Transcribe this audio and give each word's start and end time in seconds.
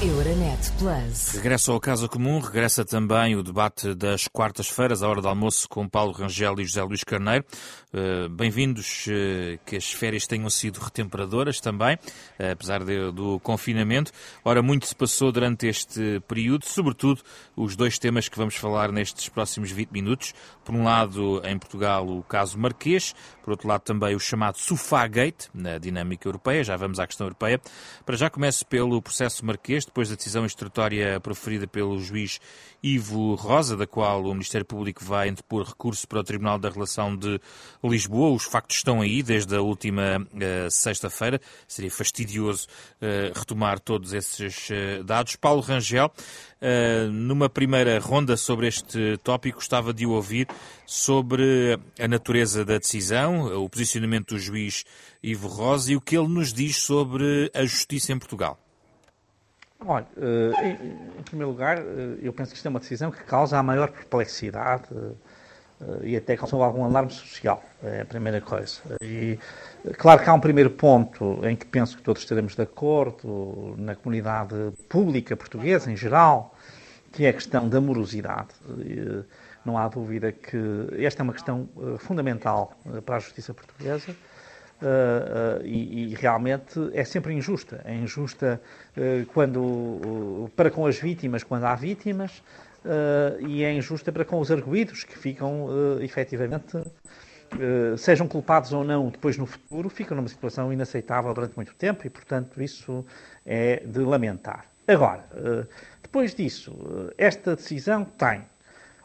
Euronet 0.00 0.70
Plus. 0.78 1.32
Regressa 1.34 1.72
ao 1.72 1.80
Casa 1.80 2.06
Comum, 2.06 2.38
regressa 2.38 2.84
também 2.84 3.34
o 3.34 3.42
debate 3.42 3.96
das 3.96 4.28
quartas-feiras, 4.28 5.02
à 5.02 5.08
hora 5.08 5.20
do 5.20 5.26
almoço, 5.26 5.68
com 5.68 5.88
Paulo 5.88 6.12
Rangel 6.12 6.54
e 6.60 6.64
José 6.64 6.80
Luís 6.82 7.02
Carneiro. 7.02 7.44
Uh, 7.92 8.28
Bem-vindos, 8.28 9.06
uh, 9.08 9.58
que 9.66 9.74
as 9.74 9.90
férias 9.90 10.24
tenham 10.24 10.48
sido 10.50 10.78
retemperadoras 10.78 11.58
também, 11.58 11.96
uh, 11.96 12.52
apesar 12.52 12.84
de, 12.84 13.10
do 13.10 13.40
confinamento. 13.40 14.12
Ora, 14.44 14.62
muito 14.62 14.86
se 14.86 14.94
passou 14.94 15.32
durante 15.32 15.66
este 15.66 16.20
período, 16.28 16.64
sobretudo 16.64 17.20
os 17.56 17.74
dois 17.74 17.98
temas 17.98 18.28
que 18.28 18.38
vamos 18.38 18.54
falar 18.54 18.92
nestes 18.92 19.28
próximos 19.28 19.72
20 19.72 19.90
minutos. 19.90 20.32
Por 20.64 20.76
um 20.76 20.84
lado, 20.84 21.42
em 21.44 21.58
Portugal, 21.58 22.06
o 22.06 22.22
caso 22.22 22.56
Marquês, 22.56 23.16
por 23.42 23.50
outro 23.50 23.66
lado, 23.66 23.80
também 23.80 24.14
o 24.14 24.20
chamado 24.20 24.58
Sofagate, 24.58 25.48
na 25.52 25.78
dinâmica 25.78 26.28
europeia. 26.28 26.62
Já 26.62 26.76
vamos 26.76 27.00
à 27.00 27.06
questão 27.06 27.26
europeia. 27.26 27.60
Para 28.06 28.16
já 28.16 28.30
começo 28.30 28.64
pelo 28.66 29.00
processo 29.02 29.44
Marquês 29.44 29.87
depois 29.88 30.08
da 30.08 30.14
decisão 30.14 30.44
instrutória 30.44 31.18
proferida 31.20 31.66
pelo 31.66 31.98
juiz 32.00 32.40
Ivo 32.82 33.34
Rosa, 33.34 33.76
da 33.76 33.86
qual 33.86 34.22
o 34.22 34.32
Ministério 34.32 34.64
Público 34.64 35.04
vai 35.04 35.28
interpor 35.28 35.66
recurso 35.66 36.06
para 36.06 36.20
o 36.20 36.24
Tribunal 36.24 36.58
da 36.58 36.70
Relação 36.70 37.16
de 37.16 37.40
Lisboa. 37.82 38.34
Os 38.34 38.44
factos 38.44 38.76
estão 38.76 39.00
aí 39.00 39.22
desde 39.22 39.56
a 39.56 39.60
última 39.60 40.18
uh, 40.20 40.70
sexta-feira. 40.70 41.40
Seria 41.66 41.90
fastidioso 41.90 42.66
uh, 43.02 43.36
retomar 43.36 43.80
todos 43.80 44.12
esses 44.12 44.68
uh, 44.70 45.02
dados. 45.04 45.34
Paulo 45.36 45.60
Rangel, 45.60 46.12
numa 47.12 47.48
primeira 47.48 48.00
ronda 48.00 48.36
sobre 48.36 48.66
este 48.66 49.16
tópico, 49.22 49.58
gostava 49.58 49.94
de 49.94 50.04
ouvir 50.04 50.48
sobre 50.84 51.78
a 51.98 52.08
natureza 52.08 52.64
da 52.64 52.78
decisão, 52.78 53.62
o 53.62 53.68
posicionamento 53.68 54.34
do 54.34 54.40
juiz 54.40 54.84
Ivo 55.22 55.46
Rosa 55.46 55.92
e 55.92 55.96
o 55.96 56.00
que 56.00 56.16
ele 56.16 56.26
nos 56.26 56.52
diz 56.52 56.76
sobre 56.76 57.50
a 57.54 57.64
justiça 57.64 58.12
em 58.12 58.18
Portugal. 58.18 58.58
Olha, 59.86 60.06
eh, 60.16 60.76
em 61.20 61.22
primeiro 61.22 61.52
lugar, 61.52 61.78
eh, 61.78 62.18
eu 62.20 62.32
penso 62.32 62.50
que 62.50 62.56
isto 62.56 62.66
é 62.66 62.68
uma 62.68 62.80
decisão 62.80 63.12
que 63.12 63.22
causa 63.22 63.56
a 63.56 63.62
maior 63.62 63.90
perplexidade 63.90 64.88
eh, 64.92 65.98
e 66.02 66.16
até 66.16 66.36
causou 66.36 66.64
algum 66.64 66.84
alarme 66.84 67.12
social, 67.12 67.62
é 67.82 68.00
a 68.00 68.04
primeira 68.04 68.40
coisa. 68.40 68.80
E 69.00 69.38
claro 69.96 70.20
que 70.22 70.28
há 70.28 70.34
um 70.34 70.40
primeiro 70.40 70.70
ponto 70.70 71.40
em 71.46 71.54
que 71.54 71.64
penso 71.64 71.96
que 71.96 72.02
todos 72.02 72.22
estaremos 72.22 72.56
de 72.56 72.62
acordo, 72.62 73.76
na 73.78 73.94
comunidade 73.94 74.54
pública 74.88 75.36
portuguesa 75.36 75.92
em 75.92 75.96
geral, 75.96 76.56
que 77.12 77.24
é 77.24 77.28
a 77.28 77.32
questão 77.32 77.68
da 77.68 77.80
morosidade. 77.80 78.48
Não 79.64 79.78
há 79.78 79.86
dúvida 79.86 80.32
que 80.32 80.58
esta 80.98 81.22
é 81.22 81.24
uma 81.24 81.32
questão 81.32 81.68
fundamental 81.98 82.76
para 83.06 83.16
a 83.16 83.18
justiça 83.20 83.54
portuguesa 83.54 84.14
Uh, 84.80 85.60
uh, 85.60 85.66
e, 85.66 86.12
e, 86.12 86.14
realmente 86.14 86.78
é 86.92 87.04
sempre 87.04 87.34
injusta. 87.34 87.80
É 87.84 87.92
injusta 87.92 88.60
uh, 88.96 89.26
quando, 89.34 90.48
para 90.54 90.70
com 90.70 90.86
as 90.86 90.98
vítimas, 90.98 91.42
quando 91.42 91.64
há 91.64 91.74
vítimas, 91.74 92.42
e 93.40 93.64
é 93.64 93.72
injusta 93.72 94.12
para 94.12 94.24
com 94.24 94.38
os 94.38 94.50
arguídos, 94.50 95.02
que 95.02 95.18
ficam 95.18 95.66
efetivamente, 96.00 96.78
sejam 97.98 98.26
culpados 98.26 98.72
ou 98.72 98.82
não 98.82 99.10
depois 99.10 99.36
no 99.36 99.44
futuro, 99.44 99.90
ficam 99.90 100.16
numa 100.16 100.28
situação 100.28 100.72
inaceitável 100.72 101.34
durante 101.34 101.54
muito 101.56 101.74
tempo 101.74 102.06
e, 102.06 102.10
portanto, 102.10 102.62
isso 102.62 103.04
é 103.44 103.82
de 103.84 103.98
lamentar. 103.98 104.64
Agora, 104.86 105.24
depois 106.00 106.34
disso, 106.34 106.72
esta 107.18 107.56
decisão 107.56 108.04
tem 108.04 108.42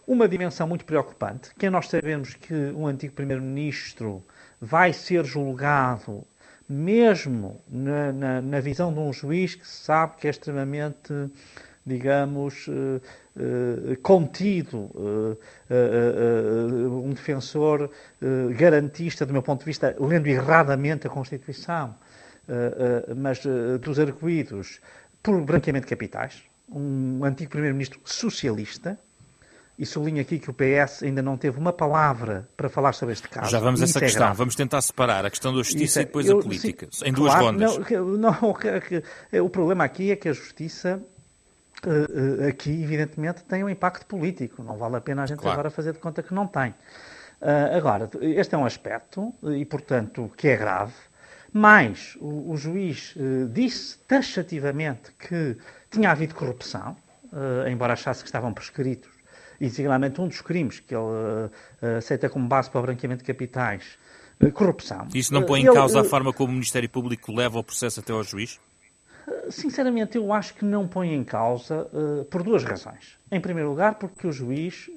uma 0.07 0.27
dimensão 0.27 0.67
muito 0.67 0.85
preocupante, 0.85 1.53
que 1.55 1.65
é 1.65 1.69
nós 1.69 1.89
sabemos 1.89 2.35
que 2.35 2.53
um 2.53 2.87
antigo 2.87 3.13
primeiro-ministro 3.13 4.23
vai 4.63 4.93
ser 4.93 5.25
julgado, 5.25 6.23
mesmo 6.69 7.59
na, 7.69 8.13
na, 8.13 8.41
na, 8.41 8.59
visão 8.61 8.93
de 8.93 8.99
um 8.99 9.11
juiz 9.11 9.55
que 9.55 9.67
sabe 9.67 10.15
que 10.15 10.27
é 10.27 10.29
extremamente, 10.29 11.13
digamos, 11.85 12.65
uh, 12.69 13.01
uh, 13.35 13.97
contido, 14.01 14.89
uh, 14.95 15.37
um 17.03 17.09
defensor 17.09 17.91
garantista, 18.55 19.25
do 19.25 19.33
meu 19.33 19.43
ponto 19.43 19.59
de 19.59 19.65
vista, 19.65 19.93
lendo 19.99 20.27
erradamente 20.27 21.07
a 21.07 21.09
Constituição, 21.09 21.95
mas 23.15 23.41
dos 23.81 23.99
arguídos 23.99 24.79
por 25.21 25.41
branqueamento 25.41 25.85
de 25.85 25.89
capitais, 25.89 26.43
um 26.69 27.23
antigo 27.23 27.51
primeiro-ministro 27.51 27.99
socialista, 28.03 28.97
e 29.77 29.85
sublinho 29.85 30.21
aqui 30.21 30.37
que 30.37 30.49
o 30.49 30.53
PS 30.53 31.03
ainda 31.03 31.21
não 31.21 31.35
teve 31.35 31.57
uma 31.57 31.73
palavra 31.73 32.47
para 32.55 32.69
falar 32.69 32.93
sobre 32.93 33.13
este 33.13 33.27
caso. 33.27 33.49
Já 33.49 33.59
vamos 33.59 33.81
a 33.81 33.85
essa 33.85 33.97
é 33.97 34.01
questão. 34.01 34.29
É 34.29 34.33
vamos 34.33 34.55
tentar 34.55 34.81
separar 34.81 35.25
a 35.25 35.29
questão 35.29 35.51
da 35.51 35.57
justiça 35.59 35.99
é, 35.99 36.03
e 36.03 36.05
depois 36.05 36.27
eu, 36.27 36.39
a 36.39 36.41
política, 36.43 36.87
sim, 36.91 37.07
em 37.07 37.13
duas 37.13 37.33
claro, 37.33 37.47
rondas. 37.47 37.77
Não, 37.89 38.17
não, 38.17 39.45
o 39.45 39.49
problema 39.49 39.83
aqui 39.83 40.11
é 40.11 40.15
que 40.15 40.29
a 40.29 40.33
justiça 40.33 41.01
uh, 41.85 42.43
uh, 42.43 42.47
aqui, 42.47 42.83
evidentemente, 42.83 43.43
tem 43.43 43.63
um 43.63 43.69
impacto 43.69 44.05
político. 44.05 44.61
Não 44.61 44.77
vale 44.77 44.97
a 44.97 45.01
pena 45.01 45.23
a 45.23 45.25
gente 45.25 45.39
claro. 45.39 45.53
agora 45.53 45.71
fazer 45.71 45.93
de 45.93 45.99
conta 45.99 46.21
que 46.21 46.33
não 46.33 46.45
tem. 46.45 46.69
Uh, 47.41 47.75
agora, 47.75 48.09
este 48.21 48.53
é 48.53 48.57
um 48.57 48.65
aspecto, 48.65 49.33
e 49.57 49.65
portanto, 49.65 50.31
que 50.37 50.49
é 50.49 50.55
grave, 50.55 50.93
mas 51.51 52.15
o, 52.21 52.51
o 52.51 52.57
juiz 52.57 53.15
disse 53.51 53.97
taxativamente 54.07 55.11
que 55.13 55.57
tinha 55.91 56.09
havido 56.09 56.33
corrupção, 56.33 56.97
embora 57.69 57.93
achasse 57.93 58.23
que 58.23 58.27
estavam 58.27 58.51
prescritos 58.51 59.12
e 59.63 59.67
designadamente 59.67 60.19
um 60.19 60.27
dos 60.27 60.41
crimes 60.41 60.81
que 60.81 60.93
ele 60.93 61.01
uh, 61.01 61.97
aceita 61.97 62.29
como 62.29 62.45
base 62.45 62.69
para 62.69 62.79
o 62.79 62.81
branqueamento 62.81 63.23
de 63.23 63.27
capitais, 63.27 63.97
uh, 64.43 64.51
corrupção. 64.51 65.07
Isso 65.15 65.33
não 65.33 65.45
põe 65.45 65.61
em 65.61 65.73
causa 65.73 66.01
a 66.01 66.03
forma 66.03 66.33
como 66.33 66.49
o 66.49 66.51
Ministério 66.51 66.89
Público 66.89 67.31
leva 67.31 67.59
o 67.59 67.63
processo 67.63 68.01
até 68.01 68.11
ao 68.11 68.21
juiz? 68.25 68.59
Sinceramente, 69.49 70.17
eu 70.17 70.33
acho 70.33 70.53
que 70.53 70.65
não 70.65 70.85
põe 70.85 71.13
em 71.13 71.23
causa 71.23 71.87
uh, 71.93 72.25
por 72.25 72.43
duas 72.43 72.61
razões. 72.65 73.17
Em 73.31 73.39
primeiro 73.39 73.69
lugar, 73.69 73.95
porque 73.95 74.27
o 74.27 74.33
juiz 74.33 74.89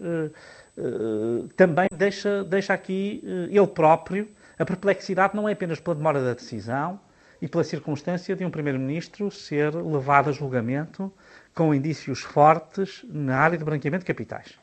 também 1.54 1.88
deixa, 1.96 2.42
deixa 2.42 2.74
aqui 2.74 3.22
ele 3.48 3.66
próprio. 3.68 4.28
A 4.58 4.64
perplexidade 4.64 5.36
não 5.36 5.48
é 5.48 5.52
apenas 5.52 5.78
pela 5.78 5.94
demora 5.94 6.22
da 6.22 6.34
decisão 6.34 7.00
e 7.40 7.48
pela 7.48 7.64
circunstância 7.64 8.34
de 8.34 8.44
um 8.44 8.50
Primeiro-Ministro 8.50 9.30
ser 9.30 9.74
levado 9.74 10.30
a 10.30 10.32
julgamento 10.32 11.12
com 11.54 11.74
indícios 11.74 12.20
fortes 12.20 13.04
na 13.08 13.38
área 13.38 13.58
de 13.58 13.64
branqueamento 13.64 14.04
de 14.04 14.06
capitais. 14.06 14.58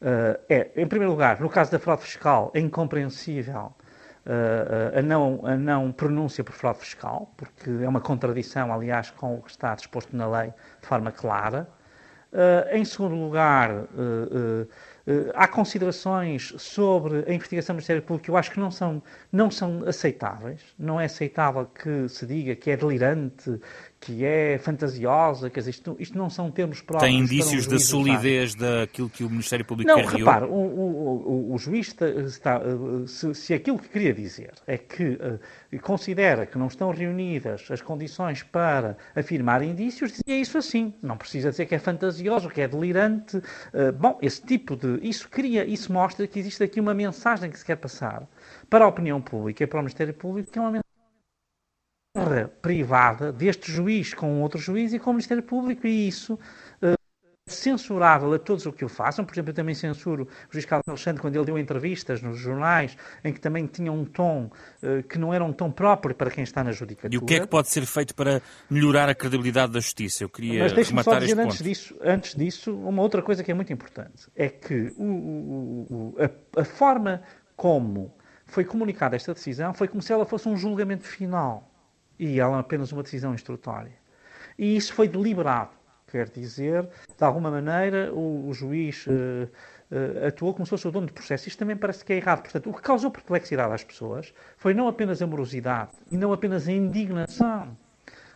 Uh, 0.00 0.38
é, 0.48 0.70
em 0.76 0.86
primeiro 0.86 1.12
lugar, 1.12 1.40
no 1.40 1.48
caso 1.48 1.70
da 1.70 1.78
fraude 1.78 2.02
fiscal, 2.02 2.50
é 2.54 2.60
incompreensível 2.60 3.74
uh, 4.26 4.98
a, 4.98 5.02
não, 5.02 5.40
a 5.44 5.56
não 5.56 5.92
pronúncia 5.92 6.42
por 6.42 6.52
fraude 6.52 6.80
fiscal, 6.80 7.32
porque 7.36 7.70
é 7.70 7.88
uma 7.88 8.00
contradição, 8.00 8.72
aliás, 8.72 9.10
com 9.10 9.34
o 9.34 9.42
que 9.42 9.50
está 9.50 9.74
disposto 9.74 10.16
na 10.16 10.26
lei 10.26 10.52
de 10.80 10.86
forma 10.86 11.12
clara. 11.12 11.68
Uh, 12.32 12.76
em 12.76 12.84
segundo 12.84 13.14
lugar, 13.16 13.70
há 15.34 15.48
considerações 15.48 16.54
sobre 16.58 17.24
a 17.28 17.32
investigação 17.32 17.74
do 17.74 17.78
Ministério 17.78 18.02
Público 18.02 18.24
que 18.24 18.30
eu 18.30 18.36
acho 18.36 18.50
que 18.50 18.60
não 18.60 18.70
são, 18.70 19.02
não 19.32 19.50
são 19.50 19.84
aceitáveis. 19.86 20.60
Não 20.78 21.00
é 21.00 21.06
aceitável 21.06 21.66
que 21.66 22.08
se 22.08 22.26
diga 22.26 22.54
que 22.54 22.70
é 22.70 22.76
delirante, 22.76 23.58
que 24.00 24.24
é 24.24 24.56
fantasiosa, 24.56 25.50
quer 25.50 25.60
dizer, 25.60 25.70
isto, 25.72 25.94
isto 25.98 26.16
não 26.16 26.30
são 26.30 26.50
termos 26.50 26.80
próprios. 26.80 27.12
Tem 27.12 27.20
indícios 27.20 27.66
da 27.66 27.78
solidez 27.78 28.54
daquilo 28.54 29.10
que 29.10 29.22
o 29.22 29.28
Ministério 29.28 29.64
Público 29.64 29.88
não, 29.88 29.96
carregou? 29.96 30.18
repare, 30.18 30.44
o, 30.46 30.54
o, 30.54 31.50
o, 31.50 31.54
o 31.54 31.58
juiz 31.58 31.88
está, 31.88 32.08
está 32.08 32.60
se, 33.06 33.34
se, 33.34 33.52
aquilo 33.52 33.78
que 33.78 33.90
queria 33.90 34.14
dizer 34.14 34.52
é 34.66 34.78
que 34.78 35.18
uh, 35.20 35.80
considera 35.82 36.46
que 36.46 36.56
não 36.56 36.68
estão 36.68 36.90
reunidas 36.90 37.68
as 37.70 37.82
condições 37.82 38.42
para 38.42 38.96
afirmar 39.14 39.62
indícios, 39.62 40.12
dizia 40.12 40.40
isso 40.40 40.56
assim. 40.56 40.94
Não 41.02 41.18
precisa 41.18 41.50
dizer 41.50 41.66
que 41.66 41.74
é 41.74 41.78
fantasioso, 41.78 42.48
que 42.48 42.62
é 42.62 42.68
delirante. 42.68 43.36
Uh, 43.36 43.92
bom, 43.98 44.18
esse 44.22 44.40
tipo 44.40 44.76
de... 44.76 44.98
Isso 45.06 45.28
cria, 45.28 45.62
isso 45.66 45.92
mostra 45.92 46.26
que 46.26 46.38
existe 46.38 46.62
aqui 46.62 46.80
uma 46.80 46.94
mensagem 46.94 47.50
que 47.50 47.58
se 47.58 47.64
quer 47.64 47.76
passar 47.76 48.26
para 48.70 48.86
a 48.86 48.88
opinião 48.88 49.20
pública 49.20 49.62
e 49.62 49.66
para 49.66 49.78
o 49.78 49.82
Ministério 49.82 50.14
Público, 50.14 50.50
que 50.50 50.58
é 50.58 50.62
uma 50.62 50.70
mensagem 50.70 50.79
privada 52.60 53.32
deste 53.32 53.70
juiz 53.70 54.14
com 54.14 54.42
outro 54.42 54.58
juiz 54.58 54.92
e 54.92 54.98
com 54.98 55.10
o 55.10 55.12
Ministério 55.12 55.42
Público, 55.42 55.86
e 55.86 56.08
isso 56.08 56.34
uh, 56.82 56.94
censurável 57.46 58.32
a 58.32 58.38
todos 58.38 58.66
o 58.66 58.72
que 58.72 58.84
o 58.84 58.88
façam. 58.88 59.24
Por 59.24 59.32
exemplo, 59.32 59.50
eu 59.50 59.54
também 59.54 59.76
censuro 59.76 60.24
o 60.48 60.52
juiz 60.52 60.64
Carlos 60.64 60.88
Alexandre 60.88 61.20
quando 61.20 61.36
ele 61.36 61.44
deu 61.44 61.56
entrevistas 61.56 62.20
nos 62.20 62.36
jornais 62.36 62.96
em 63.22 63.32
que 63.32 63.40
também 63.40 63.64
tinha 63.66 63.92
um 63.92 64.04
tom 64.04 64.50
uh, 64.82 65.04
que 65.04 65.18
não 65.18 65.32
era 65.32 65.44
um 65.44 65.52
tom 65.52 65.70
próprio 65.70 66.12
para 66.12 66.32
quem 66.32 66.42
está 66.42 66.64
na 66.64 66.72
judicatura. 66.72 67.14
E 67.14 67.18
o 67.18 67.24
que 67.24 67.34
é 67.34 67.40
que 67.40 67.46
pode 67.46 67.68
ser 67.68 67.86
feito 67.86 68.12
para 68.12 68.42
melhorar 68.68 69.08
a 69.08 69.14
credibilidade 69.14 69.72
da 69.72 69.78
justiça? 69.78 70.24
Eu 70.24 70.28
queria 70.28 70.64
Mas 70.64 70.72
deixe-me 70.72 71.04
só 71.04 71.16
dizer 71.16 71.38
antes 71.38 71.62
disso, 71.62 71.96
antes 72.02 72.34
disso, 72.34 72.76
uma 72.76 73.02
outra 73.02 73.22
coisa 73.22 73.44
que 73.44 73.52
é 73.52 73.54
muito 73.54 73.72
importante 73.72 74.28
é 74.34 74.48
que 74.48 74.92
o, 74.96 75.04
o, 75.04 75.86
o, 75.90 76.16
a, 76.18 76.60
a 76.60 76.64
forma 76.64 77.22
como 77.54 78.12
foi 78.46 78.64
comunicada 78.64 79.14
esta 79.14 79.32
decisão 79.32 79.72
foi 79.72 79.86
como 79.86 80.02
se 80.02 80.12
ela 80.12 80.26
fosse 80.26 80.48
um 80.48 80.56
julgamento 80.56 81.04
final 81.04 81.69
e 82.20 82.38
ela 82.38 82.58
é 82.58 82.60
apenas 82.60 82.92
uma 82.92 83.02
decisão 83.02 83.34
instrutória. 83.34 83.92
E 84.58 84.76
isso 84.76 84.92
foi 84.92 85.08
deliberado, 85.08 85.70
quer 86.06 86.28
dizer, 86.28 86.86
de 87.16 87.24
alguma 87.24 87.50
maneira 87.50 88.12
o, 88.12 88.46
o 88.46 88.52
juiz 88.52 89.06
uh, 89.06 89.10
uh, 89.10 90.26
atuou 90.26 90.52
como 90.52 90.66
se 90.66 90.70
fosse 90.70 90.86
o 90.86 90.90
dono 90.90 91.06
do 91.06 91.14
processo. 91.14 91.48
Isto 91.48 91.60
também 91.60 91.76
parece 91.76 92.04
que 92.04 92.12
é 92.12 92.16
errado. 92.16 92.42
Portanto, 92.42 92.68
o 92.68 92.74
que 92.74 92.82
causou 92.82 93.10
perplexidade 93.10 93.72
às 93.72 93.82
pessoas 93.82 94.34
foi 94.58 94.74
não 94.74 94.86
apenas 94.86 95.22
a 95.22 95.26
morosidade 95.26 95.92
e 96.10 96.16
não 96.18 96.30
apenas 96.30 96.68
a 96.68 96.72
indignação 96.72 97.74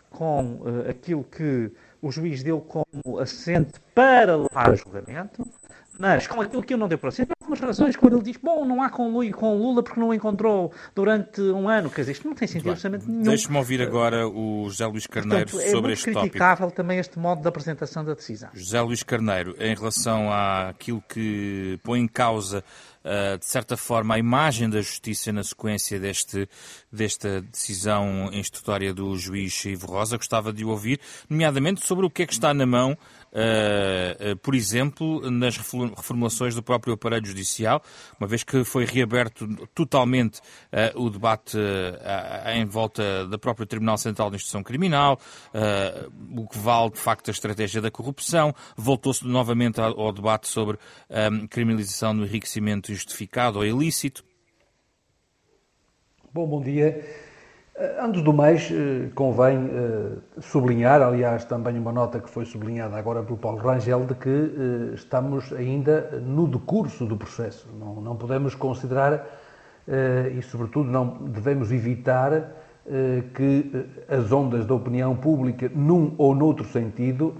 com 0.08 0.54
uh, 0.62 0.88
aquilo 0.88 1.22
que 1.22 1.70
o 2.00 2.10
juiz 2.10 2.42
deu 2.42 2.62
como 2.62 3.18
assente 3.18 3.78
para 3.94 4.34
levar 4.34 4.70
a 4.70 4.74
julgamento, 4.74 5.46
mas 5.98 6.26
com 6.26 6.40
aquilo 6.40 6.62
que 6.62 6.72
eu 6.72 6.78
não 6.78 6.88
deu 6.88 6.96
para 6.96 7.10
por 7.10 7.33
algumas 7.54 7.60
razões, 7.60 7.96
quando 7.96 8.14
ele 8.14 8.22
diz, 8.22 8.36
bom, 8.36 8.64
não 8.64 8.82
há 8.82 8.90
com 8.90 9.10
Lula, 9.10 9.30
com 9.32 9.56
Lula 9.56 9.82
porque 9.82 9.98
não 9.98 10.08
o 10.08 10.14
encontrou 10.14 10.72
durante 10.94 11.40
um 11.40 11.68
ano, 11.68 11.88
quer 11.88 12.02
dizer, 12.02 12.12
isto 12.12 12.26
não 12.26 12.34
tem 12.34 12.48
sentido 12.48 12.70
absolutamente 12.70 13.10
nenhum. 13.10 13.22
Deixe-me 13.22 13.56
ouvir 13.56 13.80
agora 13.80 14.28
o 14.28 14.64
José 14.68 14.86
Luís 14.86 15.06
Carneiro 15.06 15.50
Portanto, 15.50 15.70
sobre 15.70 15.92
este 15.92 16.04
tópico. 16.06 16.18
É 16.18 16.22
criticável 16.22 16.70
também 16.70 16.98
este 16.98 17.18
modo 17.18 17.40
de 17.40 17.48
apresentação 17.48 18.04
da 18.04 18.14
decisão. 18.14 18.50
José 18.52 18.80
Luís 18.80 19.02
Carneiro, 19.02 19.54
em 19.58 19.74
relação 19.74 20.30
àquilo 20.32 21.02
que 21.08 21.78
põe 21.82 22.00
em 22.00 22.08
causa 22.08 22.64
Uh, 23.04 23.36
de 23.38 23.44
certa 23.44 23.76
forma, 23.76 24.14
a 24.14 24.18
imagem 24.18 24.66
da 24.70 24.80
justiça 24.80 25.30
na 25.30 25.44
sequência 25.44 26.00
deste, 26.00 26.48
desta 26.90 27.42
decisão 27.42 28.30
instrutória 28.32 28.94
do 28.94 29.14
juiz 29.14 29.62
Ivo 29.66 29.88
Rosa. 29.88 30.16
Gostava 30.16 30.50
de 30.54 30.64
o 30.64 30.70
ouvir, 30.70 30.98
nomeadamente 31.28 31.86
sobre 31.86 32.06
o 32.06 32.10
que 32.10 32.22
é 32.22 32.26
que 32.26 32.32
está 32.32 32.54
na 32.54 32.64
mão 32.64 32.96
Uh, 33.34 34.36
por 34.36 34.54
exemplo, 34.54 35.28
nas 35.28 35.56
reformulações 35.56 36.54
do 36.54 36.62
próprio 36.62 36.94
aparelho 36.94 37.26
judicial, 37.26 37.82
uma 38.20 38.28
vez 38.28 38.44
que 38.44 38.62
foi 38.62 38.84
reaberto 38.84 39.48
totalmente 39.74 40.38
uh, 40.38 41.02
o 41.02 41.10
debate 41.10 41.58
em 42.54 42.64
volta 42.64 43.26
da 43.26 43.36
própria 43.36 43.66
Tribunal 43.66 43.98
Central 43.98 44.30
de 44.30 44.36
Instrução 44.36 44.62
Criminal, 44.62 45.18
o 46.36 46.46
que 46.46 46.58
vale 46.58 46.90
de 46.90 46.98
facto 46.98 47.28
a 47.28 47.32
estratégia 47.32 47.80
da 47.80 47.90
corrupção, 47.90 48.54
voltou-se 48.76 49.26
novamente 49.26 49.80
ao, 49.80 50.12
debate 50.12 50.46
sobre 50.46 50.78
um, 51.10 51.46
criminalização 51.46 52.16
do 52.16 52.24
enriquecimento 52.24 52.92
injustificado 52.92 53.58
ou 53.58 53.64
ilícito. 53.64 54.24
Bom, 56.32 56.46
bom 56.46 56.62
dia. 56.62 57.23
Eh, 57.76 57.96
antes 58.00 58.22
do 58.22 58.32
mais, 58.32 58.70
eh, 58.70 59.08
convém 59.16 59.68
eh, 59.68 60.40
sublinhar, 60.40 61.02
aliás, 61.02 61.44
também 61.44 61.76
uma 61.76 61.90
nota 61.90 62.20
que 62.20 62.30
foi 62.30 62.44
sublinhada 62.44 62.96
agora 62.96 63.20
pelo 63.20 63.36
Paulo 63.36 63.58
Rangel, 63.58 64.06
de 64.06 64.14
que 64.14 64.92
estamos 64.94 65.52
ainda 65.52 66.22
no 66.24 66.46
decurso 66.46 67.04
do 67.04 67.16
processo. 67.16 67.68
Não, 67.78 68.00
não 68.00 68.16
podemos 68.16 68.54
considerar, 68.54 69.26
e 70.36 70.40
sobretudo 70.42 70.90
não 70.90 71.06
devemos 71.28 71.70
evitar, 71.72 72.52
que 73.34 73.86
as 74.08 74.30
ondas 74.30 74.66
da 74.66 74.74
opinião 74.74 75.16
pública, 75.16 75.70
num 75.74 76.14
ou 76.16 76.34
noutro 76.34 76.64
sentido, 76.66 77.34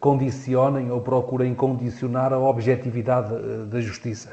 condicionem 0.00 0.90
ou 0.90 1.00
procurem 1.00 1.54
condicionar 1.54 2.32
a 2.32 2.38
objetividade 2.38 3.34
da 3.70 3.80
justiça. 3.80 4.32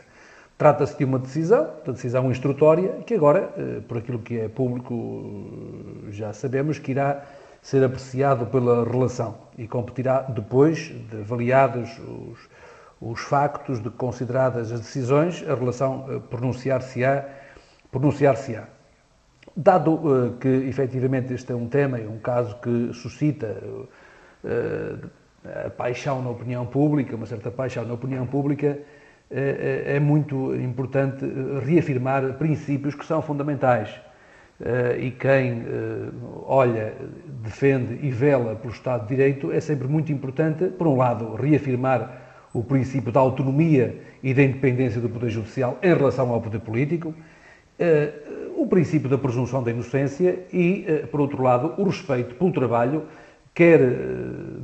Trata-se 0.59 0.97
de 0.97 1.05
uma 1.05 1.17
decisão, 1.17 1.69
da 1.85 1.93
decisão 1.93 2.29
instrutória, 2.29 2.89
que 3.05 3.13
agora, 3.13 3.49
eh, 3.57 3.79
por 3.87 3.97
aquilo 3.97 4.19
que 4.19 4.41
é 4.41 4.49
público, 4.49 6.03
já 6.09 6.33
sabemos 6.33 6.77
que 6.77 6.91
irá 6.91 7.23
ser 7.61 7.81
apreciado 7.81 8.45
pela 8.45 8.83
relação 8.83 9.37
e 9.57 9.65
competirá 9.65 10.19
depois 10.23 10.93
de 11.09 11.21
avaliados 11.21 11.97
os, 11.99 12.39
os 12.99 13.21
factos, 13.21 13.81
de 13.81 13.89
consideradas 13.89 14.69
as 14.73 14.81
decisões, 14.81 15.45
a 15.47 15.55
relação 15.55 16.05
eh, 16.09 16.19
pronunciar-se-á. 16.29 17.23
Pronunciar-se-á. 17.89 18.65
Dado 19.55 20.35
que 20.41 20.49
efetivamente 20.49 21.33
este 21.33 21.53
é 21.53 21.55
um 21.55 21.69
tema, 21.69 21.99
é 21.99 22.07
um 22.07 22.19
caso 22.19 22.57
que 22.57 22.91
suscita 22.93 23.55
a 25.65 25.69
paixão 25.69 26.21
na 26.21 26.29
opinião 26.29 26.65
pública, 26.65 27.15
uma 27.15 27.25
certa 27.25 27.49
paixão 27.49 27.83
na 27.85 27.93
opinião 27.93 28.27
pública, 28.27 28.77
é, 29.31 29.85
é, 29.91 29.95
é 29.97 29.99
muito 29.99 30.55
importante 30.55 31.23
eh, 31.23 31.63
reafirmar 31.63 32.33
princípios 32.33 32.95
que 32.95 33.05
são 33.05 33.21
fundamentais. 33.21 33.89
Eh, 34.59 34.97
e 35.01 35.11
quem 35.11 35.61
eh, 35.61 36.09
olha, 36.47 36.93
defende 37.43 37.99
e 38.01 38.09
vela 38.09 38.55
pelo 38.55 38.73
Estado 38.73 39.03
de 39.03 39.09
Direito 39.09 39.51
é 39.51 39.59
sempre 39.59 39.87
muito 39.87 40.11
importante, 40.11 40.65
por 40.65 40.87
um 40.87 40.97
lado, 40.97 41.35
reafirmar 41.35 42.47
o 42.51 42.63
princípio 42.63 43.11
da 43.11 43.19
autonomia 43.19 44.01
e 44.23 44.33
da 44.33 44.41
independência 44.41 44.99
do 44.99 45.07
Poder 45.07 45.29
Judicial 45.29 45.77
em 45.83 45.93
relação 45.93 46.31
ao 46.31 46.41
Poder 46.41 46.59
Político, 46.59 47.13
o 48.57 48.65
princípio 48.65 49.07
da 49.07 49.19
presunção 49.19 49.61
da 49.63 49.69
inocência 49.69 50.39
e, 50.51 51.05
por 51.11 51.21
outro 51.21 51.43
lado, 51.43 51.75
o 51.77 51.83
respeito 51.83 52.33
pelo 52.33 52.51
trabalho, 52.51 53.03
quer 53.53 53.79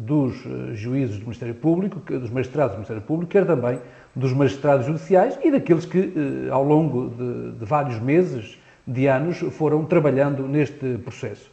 dos 0.05 0.35
juízes 0.73 1.17
do 1.17 1.23
Ministério 1.23 1.55
Público, 1.55 1.99
dos 1.99 2.29
magistrados 2.29 2.73
do 2.73 2.77
Ministério 2.77 3.01
Público, 3.01 3.31
quer 3.31 3.45
também 3.45 3.79
dos 4.15 4.31
magistrados 4.31 4.85
judiciais 4.85 5.37
e 5.43 5.51
daqueles 5.51 5.85
que, 5.85 5.97
eh, 5.97 6.49
ao 6.49 6.63
longo 6.63 7.09
de, 7.09 7.59
de 7.59 7.65
vários 7.65 7.99
meses, 7.99 8.57
de 8.87 9.07
anos, 9.07 9.39
foram 9.51 9.83
trabalhando 9.83 10.47
neste 10.47 10.97
processo. 10.99 11.51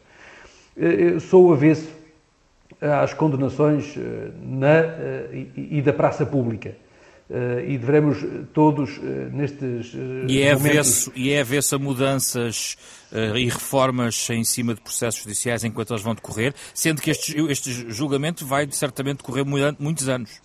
Eh, 0.77 1.19
sou 1.19 1.51
avesso 1.51 1.91
às 2.79 3.13
condenações 3.13 3.97
eh, 3.97 4.31
na, 4.41 5.35
e, 5.55 5.81
da 5.81 5.91
praça 5.91 6.25
pública. 6.25 6.75
E 7.65 7.77
devemos 7.77 8.23
todos, 8.53 8.99
nestes 9.31 9.93
e 10.27 10.41
é 10.41 10.53
momentos... 10.53 11.07
Avesso, 11.07 11.11
e 11.15 11.31
é 11.31 11.41
avesso 11.41 11.75
a 11.75 11.79
mudanças 11.79 12.77
e 13.11 13.45
reformas 13.45 14.29
em 14.29 14.43
cima 14.43 14.75
de 14.75 14.81
processos 14.81 15.21
judiciais 15.21 15.63
enquanto 15.63 15.93
eles 15.93 16.03
vão 16.03 16.13
decorrer, 16.13 16.53
sendo 16.75 17.01
que 17.01 17.09
este, 17.09 17.35
este 17.49 17.91
julgamento 17.91 18.45
vai 18.45 18.67
certamente 18.69 19.17
decorrer 19.17 19.43
muitos 19.79 20.07
anos. 20.07 20.41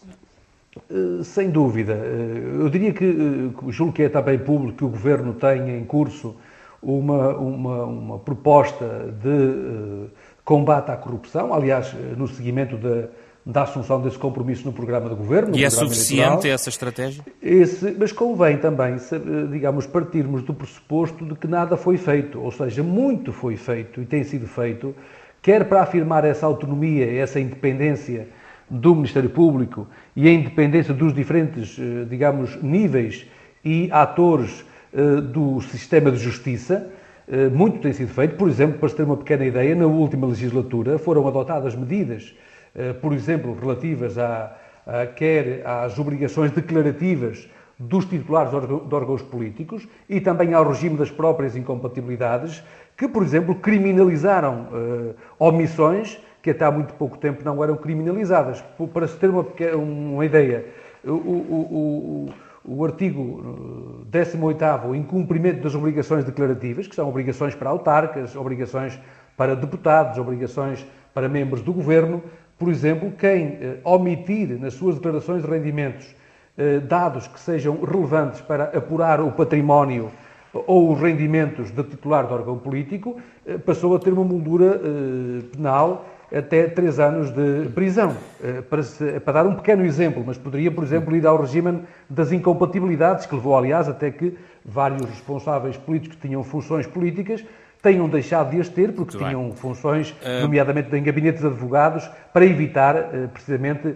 Eh, 0.91 1.25
sem 1.25 1.51
dúvida. 1.51 1.95
Eh, 1.95 2.61
eu 2.61 2.69
diria 2.69 2.93
que, 2.93 3.05
eh, 3.05 3.71
julgo 3.71 3.93
que 3.93 4.03
é 4.03 4.09
também 4.09 4.39
público 4.39 4.79
que 4.79 4.85
o 4.85 4.89
Governo 4.89 5.35
tem 5.35 5.77
em 5.77 5.85
curso 5.85 6.37
uma, 6.83 7.37
uma, 7.37 7.85
uma 7.85 8.19
proposta 8.19 9.13
de 9.23 10.09
combate 10.45 10.91
à 10.91 10.97
corrupção, 10.97 11.53
aliás, 11.53 11.93
no 12.17 12.29
seguimento 12.29 12.77
da, 12.77 13.09
da 13.45 13.63
assunção 13.63 14.01
desse 14.01 14.19
compromisso 14.19 14.65
no 14.65 14.73
programa 14.73 15.09
do 15.09 15.17
Governo. 15.17 15.57
E 15.57 15.65
é 15.65 15.71
suficiente 15.71 16.23
eleitoral. 16.23 16.55
essa 16.55 16.69
estratégia? 16.69 17.25
Esse, 17.43 17.97
mas 17.99 18.13
convém 18.13 18.59
também, 18.59 18.97
digamos, 19.51 19.87
partirmos 19.87 20.43
do 20.43 20.53
pressuposto 20.53 21.25
de 21.25 21.35
que 21.35 21.47
nada 21.47 21.77
foi 21.77 21.97
feito, 21.97 22.41
ou 22.41 22.53
seja, 22.53 22.83
muito 22.83 23.33
foi 23.33 23.57
feito 23.57 24.03
e 24.03 24.05
tem 24.05 24.23
sido 24.23 24.47
feito, 24.47 24.95
quer 25.41 25.65
para 25.65 25.83
afirmar 25.83 26.25
essa 26.25 26.45
autonomia, 26.45 27.11
essa 27.11 27.41
independência 27.41 28.29
do 28.71 28.95
Ministério 28.95 29.31
Público 29.31 29.87
e 30.15 30.29
a 30.29 30.33
independência 30.33 30.93
dos 30.93 31.15
diferentes, 31.15 31.79
eh, 31.79 32.05
digamos, 32.09 32.63
níveis 32.63 33.27
e 33.65 33.89
atores 33.91 34.65
eh, 34.93 35.21
do 35.21 35.61
sistema 35.63 36.11
de 36.11 36.19
justiça, 36.19 36.91
eh, 37.27 37.49
muito 37.49 37.81
tem 37.81 37.93
sido 37.93 38.13
feito. 38.13 38.37
Por 38.37 38.49
exemplo, 38.49 38.79
para 38.79 38.89
se 38.89 38.97
ter 38.97 39.05
uma 39.05 39.17
pequena 39.17 39.45
ideia, 39.45 39.75
na 39.75 39.87
última 39.87 40.27
legislatura 40.27 40.99
foram 40.99 41.27
adotadas 41.27 41.75
medidas, 41.75 42.35
por 43.01 43.13
exemplo, 43.13 43.57
relativas 43.59 44.19
a, 44.19 44.57
a 44.87 45.07
quer 45.07 45.67
às 45.67 45.99
obrigações 45.99 46.51
declarativas 46.51 47.49
dos 47.79 48.05
titulares 48.07 48.51
de 48.51 48.95
órgãos 48.95 49.23
políticos 49.23 49.87
e 50.09 50.21
também 50.21 50.53
ao 50.53 50.69
regime 50.69 50.97
das 50.97 51.11
próprias 51.11 51.55
incompatibilidades, 51.55 52.63
que, 52.97 53.07
por 53.07 53.23
exemplo, 53.23 53.55
criminalizaram 53.55 54.67
uh, 54.73 55.15
omissões 55.39 56.19
que 56.43 56.51
até 56.51 56.65
há 56.65 56.71
muito 56.71 56.95
pouco 56.95 57.19
tempo 57.19 57.45
não 57.45 57.63
eram 57.63 57.77
criminalizadas. 57.77 58.63
Para 58.93 59.07
se 59.07 59.17
ter 59.17 59.31
uma, 59.31 59.47
uma 59.77 60.25
ideia, 60.25 60.67
o, 61.05 61.11
o, 61.11 62.31
o, 62.65 62.77
o 62.77 62.85
artigo 62.85 64.05
18 64.07 64.89
o 64.89 64.95
incumprimento 64.95 65.63
das 65.63 65.75
obrigações 65.75 66.25
declarativas, 66.25 66.87
que 66.87 66.95
são 66.95 67.09
obrigações 67.09 67.55
para 67.55 67.71
autarcas, 67.71 68.35
obrigações 68.35 68.99
para 69.37 69.55
deputados, 69.55 70.19
obrigações 70.19 70.87
para 71.15 71.29
membros 71.29 71.63
do 71.63 71.73
governo, 71.73 72.23
por 72.59 72.69
exemplo, 72.69 73.13
quem 73.19 73.59
eh, 73.61 73.77
omitir 73.85 74.59
nas 74.61 74.75
suas 74.75 74.97
declarações 74.97 75.43
de 75.43 75.49
rendimentos 75.49 76.15
eh, 76.57 76.81
dados 76.81 77.29
que 77.29 77.39
sejam 77.39 77.81
relevantes 77.81 78.41
para 78.41 78.65
apurar 78.65 79.21
o 79.21 79.31
património 79.31 80.11
ou 80.53 80.93
os 80.93 81.01
rendimentos 81.01 81.71
de 81.71 81.83
titular 81.85 82.27
de 82.27 82.33
órgão 82.33 82.59
político, 82.59 83.21
eh, 83.47 83.59
passou 83.59 83.95
a 83.95 83.99
ter 83.99 84.13
uma 84.13 84.25
moldura 84.25 84.81
penal 85.53 86.05
até 86.35 86.67
três 86.67 86.99
anos 86.99 87.31
de 87.31 87.69
prisão. 87.71 88.15
Eh, 88.43 88.61
para, 88.63 88.83
se, 88.83 89.21
para, 89.21 89.43
dar 89.43 89.47
um 89.47 89.55
pequeno 89.55 89.85
exemplo, 89.85 90.23
mas 90.27 90.37
poderia, 90.37 90.71
por 90.71 90.85
exemplo, 90.85 91.15
ir 91.17 91.27
ao 91.27 91.41
regime 91.41 91.83
das 92.09 92.33
incompatibilidades, 92.33 93.27
que 93.27 93.35
levou, 93.35 93.57
aliás, 93.57 93.89
até 93.89 94.11
que 94.11 94.37
vários 94.65 95.05
responsáveis 95.09 95.77
políticos 95.77 96.17
que 96.17 96.29
tinham 96.29 96.43
funções 96.43 96.87
políticas 96.87 97.45
tenham 97.83 98.09
deixado 98.09 98.51
de 98.51 98.61
as 98.61 98.69
ter, 98.69 98.93
porque 98.93 99.17
Muito 99.17 99.29
tinham 99.29 99.45
bem. 99.45 99.57
funções, 99.57 100.11
uh... 100.11 100.43
nomeadamente 100.43 100.95
em 100.95 101.03
gabinetes 101.03 101.41
de 101.41 101.47
advogados, 101.47 102.11
para 102.33 102.45
evitar, 102.45 102.97
eh, 102.97 103.29
precisamente, 103.33 103.95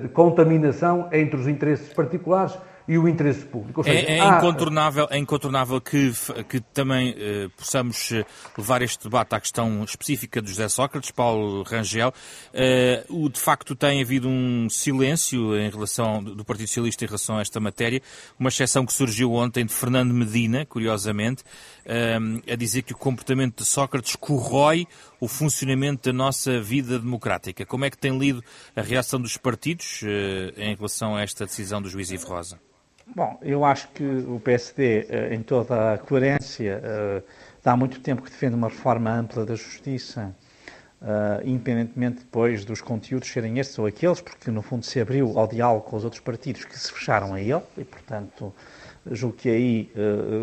de 0.00 0.08
contaminação 0.10 1.08
entre 1.12 1.40
os 1.40 1.48
interesses 1.48 1.92
particulares 1.92 2.56
e 2.88 2.96
o 2.96 3.08
interesse 3.08 3.44
público. 3.44 3.82
Seja, 3.82 3.98
é, 3.98 4.18
é, 4.18 4.20
há... 4.20 4.38
incontornável, 4.38 5.08
é 5.10 5.18
incontornável 5.18 5.80
que, 5.80 6.12
que 6.48 6.60
também 6.60 7.14
eh, 7.18 7.48
possamos 7.56 8.12
eh, 8.12 8.24
levar 8.56 8.82
este 8.82 9.04
debate 9.04 9.34
à 9.34 9.40
questão 9.40 9.82
específica 9.82 10.40
de 10.40 10.48
José 10.48 10.68
Sócrates, 10.68 11.10
Paulo 11.10 11.62
Rangel. 11.62 12.12
Eh, 12.54 13.04
o, 13.08 13.28
de 13.28 13.40
facto, 13.40 13.74
tem 13.74 14.00
havido 14.00 14.28
um 14.28 14.68
silêncio 14.70 15.56
em 15.58 15.68
relação 15.68 16.22
do 16.22 16.44
Partido 16.44 16.68
Socialista 16.68 17.04
em 17.04 17.08
relação 17.08 17.38
a 17.38 17.40
esta 17.40 17.58
matéria, 17.58 18.00
uma 18.38 18.48
exceção 18.48 18.86
que 18.86 18.92
surgiu 18.92 19.32
ontem 19.32 19.64
de 19.64 19.72
Fernando 19.72 20.12
Medina, 20.12 20.64
curiosamente, 20.64 21.42
eh, 21.84 22.18
a 22.52 22.56
dizer 22.56 22.82
que 22.82 22.92
o 22.92 22.96
comportamento 22.96 23.62
de 23.62 23.64
Sócrates 23.64 24.14
corrói 24.16 24.86
o 25.20 25.28
funcionamento 25.28 26.10
da 26.10 26.12
nossa 26.12 26.60
vida 26.60 26.98
democrática. 26.98 27.64
Como 27.64 27.84
é 27.84 27.90
que 27.90 27.98
tem 27.98 28.16
lido 28.16 28.42
a 28.74 28.82
reação 28.82 29.20
dos 29.20 29.36
partidos 29.36 30.02
eh, 30.04 30.52
em 30.56 30.74
relação 30.74 31.16
a 31.16 31.22
esta 31.22 31.46
decisão 31.46 31.80
do 31.80 31.88
juiz 31.88 32.10
Ivo 32.10 32.26
Rosa? 32.26 32.60
Bom, 33.14 33.38
eu 33.40 33.64
acho 33.64 33.88
que 33.88 34.02
o 34.04 34.40
PSD, 34.40 35.06
eh, 35.08 35.34
em 35.34 35.42
toda 35.42 35.94
a 35.94 35.98
coerência, 35.98 36.80
eh, 36.82 37.22
há 37.64 37.76
muito 37.76 38.00
tempo 38.00 38.20
que 38.20 38.30
defende 38.30 38.54
uma 38.56 38.68
reforma 38.68 39.10
ampla 39.10 39.46
da 39.46 39.54
justiça, 39.54 40.34
eh, 41.00 41.42
independentemente 41.44 42.18
depois 42.18 42.64
dos 42.64 42.80
conteúdos 42.80 43.28
serem 43.28 43.58
estes 43.60 43.78
ou 43.78 43.86
aqueles, 43.86 44.20
porque 44.20 44.50
no 44.50 44.60
fundo 44.60 44.84
se 44.84 45.00
abriu 45.00 45.38
ao 45.38 45.46
diálogo 45.46 45.82
com 45.82 45.96
os 45.96 46.04
outros 46.04 46.20
partidos 46.20 46.64
que 46.64 46.76
se 46.78 46.92
fecharam 46.92 47.32
a 47.34 47.40
ele, 47.40 47.62
e 47.78 47.84
portanto 47.84 48.52
julgo 49.10 49.36
que 49.36 49.48
aí 49.48 49.92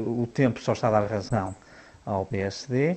o 0.07 0.25
tempo 0.25 0.61
só 0.61 0.71
está 0.71 0.87
a 0.87 0.91
dar 0.91 1.05
razão 1.05 1.53
ao 2.05 2.25
PSD. 2.25 2.95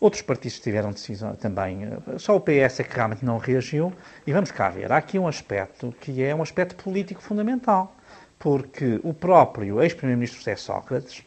Outros 0.00 0.22
partidos 0.22 0.60
tiveram 0.60 0.92
decisão 0.92 1.34
também, 1.34 1.80
só 2.18 2.36
o 2.36 2.40
PS 2.40 2.80
é 2.80 2.84
que 2.84 2.94
realmente 2.94 3.24
não 3.24 3.38
reagiu. 3.38 3.92
E 4.26 4.32
vamos 4.32 4.52
cá 4.52 4.70
ver, 4.70 4.92
há 4.92 4.96
aqui 4.96 5.18
um 5.18 5.26
aspecto 5.26 5.92
que 6.00 6.22
é 6.22 6.32
um 6.34 6.42
aspecto 6.42 6.76
político 6.82 7.20
fundamental 7.20 7.97
porque 8.38 9.00
o 9.02 9.12
próprio 9.12 9.82
ex-primeiro-ministro 9.82 10.38
José 10.38 10.56
Sócrates 10.56 11.24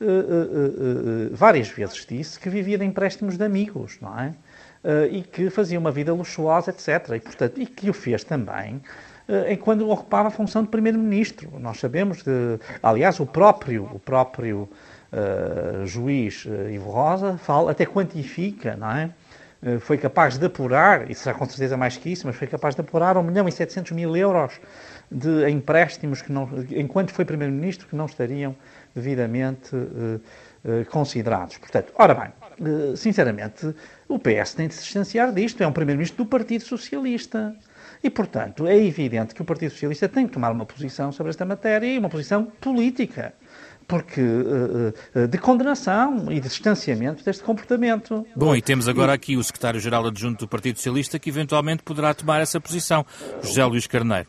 uh, 0.00 0.04
uh, 0.04 1.32
uh, 1.32 1.36
várias 1.36 1.68
vezes 1.68 2.04
disse 2.04 2.38
que 2.38 2.48
vivia 2.48 2.78
de 2.78 2.84
empréstimos 2.84 3.36
de 3.36 3.44
amigos, 3.44 3.98
não 4.00 4.18
é? 4.18 4.34
Eh, 4.84 5.08
e 5.10 5.22
que 5.22 5.50
fazia 5.50 5.76
uma 5.76 5.90
vida 5.90 6.14
luxuosa, 6.14 6.70
etc. 6.70 7.16
E, 7.16 7.20
portanto, 7.20 7.60
e 7.60 7.66
que 7.66 7.90
o 7.90 7.92
fez 7.92 8.22
também 8.22 8.80
enquanto 9.50 9.86
ocupava 9.90 10.28
a 10.28 10.30
função 10.30 10.62
de 10.62 10.68
primeiro-ministro. 10.68 11.52
Nós 11.58 11.78
sabemos, 11.78 12.22
de, 12.22 12.58
aliás, 12.82 13.20
o 13.20 13.26
próprio, 13.26 13.84
o 13.92 13.98
próprio 13.98 14.66
juiz 15.84 16.46
Ivo 16.72 16.90
Rosa 16.90 17.36
fala, 17.36 17.72
até 17.72 17.84
quantifica, 17.84 18.74
não 18.74 18.90
é? 18.90 19.10
foi 19.80 19.98
capaz 19.98 20.38
de 20.38 20.46
apurar, 20.46 21.10
e 21.10 21.14
será 21.14 21.34
com 21.34 21.44
certeza 21.44 21.76
mais 21.76 21.98
que 21.98 22.10
isso, 22.10 22.26
mas 22.26 22.36
foi 22.36 22.46
capaz 22.46 22.74
de 22.74 22.80
apurar 22.80 23.18
1 23.18 23.22
milhão 23.22 23.46
e 23.46 23.52
700 23.52 23.92
mil 23.92 24.16
euros 24.16 24.58
de 25.10 25.48
empréstimos 25.48 26.20
que 26.20 26.30
não, 26.30 26.48
enquanto 26.70 27.12
foi 27.12 27.24
Primeiro-Ministro, 27.24 27.88
que 27.88 27.96
não 27.96 28.06
estariam 28.06 28.54
devidamente 28.94 29.74
uh, 29.74 30.20
uh, 30.64 30.84
considerados. 30.90 31.56
Portanto, 31.58 31.92
ora 31.96 32.14
bem, 32.14 32.30
uh, 32.66 32.96
sinceramente, 32.96 33.74
o 34.06 34.18
PS 34.18 34.54
tem 34.54 34.68
de 34.68 34.74
se 34.74 34.82
distanciar 34.82 35.32
disto. 35.32 35.62
É 35.62 35.66
um 35.66 35.72
Primeiro-Ministro 35.72 36.24
do 36.24 36.28
Partido 36.28 36.64
Socialista. 36.64 37.56
E, 38.02 38.10
portanto, 38.10 38.66
é 38.66 38.76
evidente 38.76 39.34
que 39.34 39.42
o 39.42 39.44
Partido 39.44 39.70
Socialista 39.70 40.08
tem 40.08 40.26
que 40.26 40.32
tomar 40.32 40.52
uma 40.52 40.66
posição 40.66 41.10
sobre 41.10 41.30
esta 41.30 41.44
matéria 41.44 41.86
e 41.86 41.98
uma 41.98 42.08
posição 42.08 42.44
política. 42.44 43.32
Porque 43.88 44.20
de 45.30 45.38
condenação 45.38 46.30
e 46.30 46.34
de 46.34 46.46
distanciamento 46.46 47.24
deste 47.24 47.42
comportamento. 47.42 48.26
Bom, 48.36 48.54
e 48.54 48.60
temos 48.60 48.86
agora 48.86 49.14
aqui 49.14 49.34
o 49.34 49.42
secretário-geral 49.42 50.06
adjunto 50.06 50.40
do 50.40 50.48
Partido 50.48 50.76
Socialista 50.76 51.18
que 51.18 51.30
eventualmente 51.30 51.82
poderá 51.82 52.12
tomar 52.12 52.42
essa 52.42 52.60
posição, 52.60 53.06
José 53.42 53.64
Luís 53.64 53.86
Carneiro. 53.86 54.28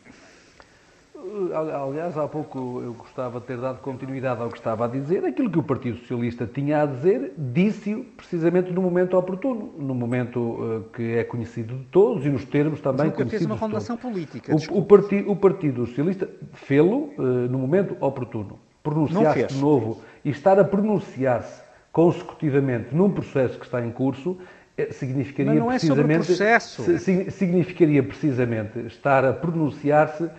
Aliás, 1.54 2.16
há 2.18 2.28
pouco 2.28 2.80
eu 2.82 2.92
gostava 2.92 3.40
de 3.40 3.46
ter 3.46 3.58
dado 3.58 3.80
continuidade 3.80 4.42
ao 4.42 4.48
que 4.48 4.58
estava 4.58 4.84
a 4.84 4.88
dizer. 4.88 5.24
Aquilo 5.24 5.50
que 5.50 5.58
o 5.58 5.62
Partido 5.62 5.98
Socialista 5.98 6.46
tinha 6.46 6.82
a 6.82 6.86
dizer, 6.86 7.32
disse-o 7.36 8.04
precisamente 8.16 8.72
no 8.72 8.82
momento 8.82 9.16
oportuno, 9.16 9.72
no 9.78 9.94
momento 9.94 10.38
uh, 10.40 10.84
que 10.92 11.16
é 11.16 11.24
conhecido 11.24 11.76
de 11.76 11.84
todos 11.84 12.26
e 12.26 12.28
nos 12.28 12.44
termos 12.44 12.80
também 12.80 13.06
Nunca 13.06 13.16
conhecidos 13.16 13.46
fez 13.46 13.50
uma 13.50 13.58
condenação 13.58 13.96
política. 13.96 14.54
O, 14.54 14.78
o, 14.78 14.84
parti, 14.84 15.24
o, 15.26 15.36
Partido 15.36 15.86
Socialista 15.86 16.28
fê-lo 16.52 17.12
uh, 17.16 17.22
no 17.22 17.58
momento 17.58 17.96
oportuno. 18.00 18.58
Pronunciar-se 18.82 19.46
de 19.54 19.60
novo 19.60 20.00
e 20.24 20.30
estar 20.30 20.58
a 20.58 20.64
pronunciar-se 20.64 21.62
consecutivamente 21.92 22.94
num 22.94 23.10
processo 23.10 23.58
que 23.58 23.64
está 23.64 23.84
em 23.84 23.90
curso 23.90 24.38
eh, 24.76 24.92
significaria 24.92 25.52
Mas 25.52 25.60
não 25.60 25.70
é 25.70 25.74
precisamente 25.74 26.24
sobre 26.24 26.32
o 26.32 26.48
processo. 26.48 27.30
significaria 27.30 28.02
precisamente 28.02 28.78
estar 28.86 29.24
a 29.24 29.32
pronunciar-se 29.32 30.24
eh, 30.24 30.30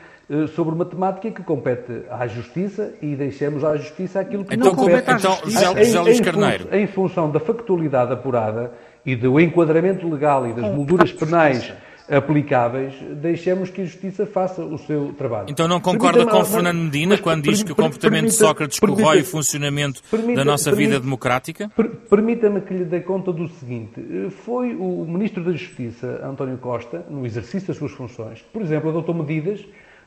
sobre 0.55 0.73
uma 0.73 0.85
temática 0.85 1.29
que 1.31 1.43
compete 1.43 2.03
à 2.09 2.25
Justiça 2.27 2.93
e 3.01 3.15
deixemos 3.15 3.63
à 3.63 3.75
Justiça 3.75 4.21
aquilo 4.21 4.45
que 4.45 4.55
então, 4.55 4.67
não 4.69 4.75
compete 4.75 5.09
à 5.09 5.17
então, 5.17 5.31
Justiça. 5.31 5.59
Então, 5.59 5.83
José 5.83 5.99
Luís 5.99 6.21
Carneiro. 6.21 6.67
Em, 6.71 6.87
função 6.87 7.29
da 7.29 7.39
factualidade 7.39 8.13
apurada 8.13 8.71
e 9.05 9.15
do 9.15 9.39
enquadramento 9.39 10.07
legal 10.09 10.47
e 10.47 10.53
das 10.53 10.73
molduras 10.73 11.11
penais 11.11 11.73
aplicáveis, 12.09 12.93
deixemos 13.21 13.69
que 13.69 13.81
a 13.81 13.85
Justiça 13.85 14.25
faça 14.25 14.61
o 14.63 14.77
seu 14.77 15.13
trabalho. 15.17 15.47
Então 15.49 15.67
não 15.67 15.79
concorda 15.79 16.25
com 16.25 16.43
Fernando 16.43 16.79
Medina 16.79 17.17
quando 17.17 17.43
diz 17.43 17.63
que 17.63 17.71
o 17.71 17.75
comportamento 17.75 18.25
de 18.25 18.33
Sócrates 18.33 18.79
corrói 18.79 19.21
o 19.21 19.25
funcionamento 19.25 20.01
da 20.35 20.43
nossa 20.43 20.73
vida 20.73 20.99
democrática? 20.99 21.71
Permita-me 22.09 22.61
que 22.61 22.73
lhe 22.73 22.85
dê 22.85 22.99
conta 22.99 23.31
do 23.31 23.47
seguinte. 23.47 24.01
Foi 24.45 24.75
o 24.75 25.05
Ministro 25.07 25.43
da 25.43 25.51
Justiça, 25.51 26.21
António 26.23 26.57
Costa, 26.57 27.05
no 27.09 27.25
exercício 27.25 27.69
das 27.69 27.77
suas 27.77 27.91
funções, 27.91 28.41
que, 28.41 28.49
por 28.51 28.61
exemplo, 28.61 28.89
adotou 28.89 29.15
medidas 29.15 29.61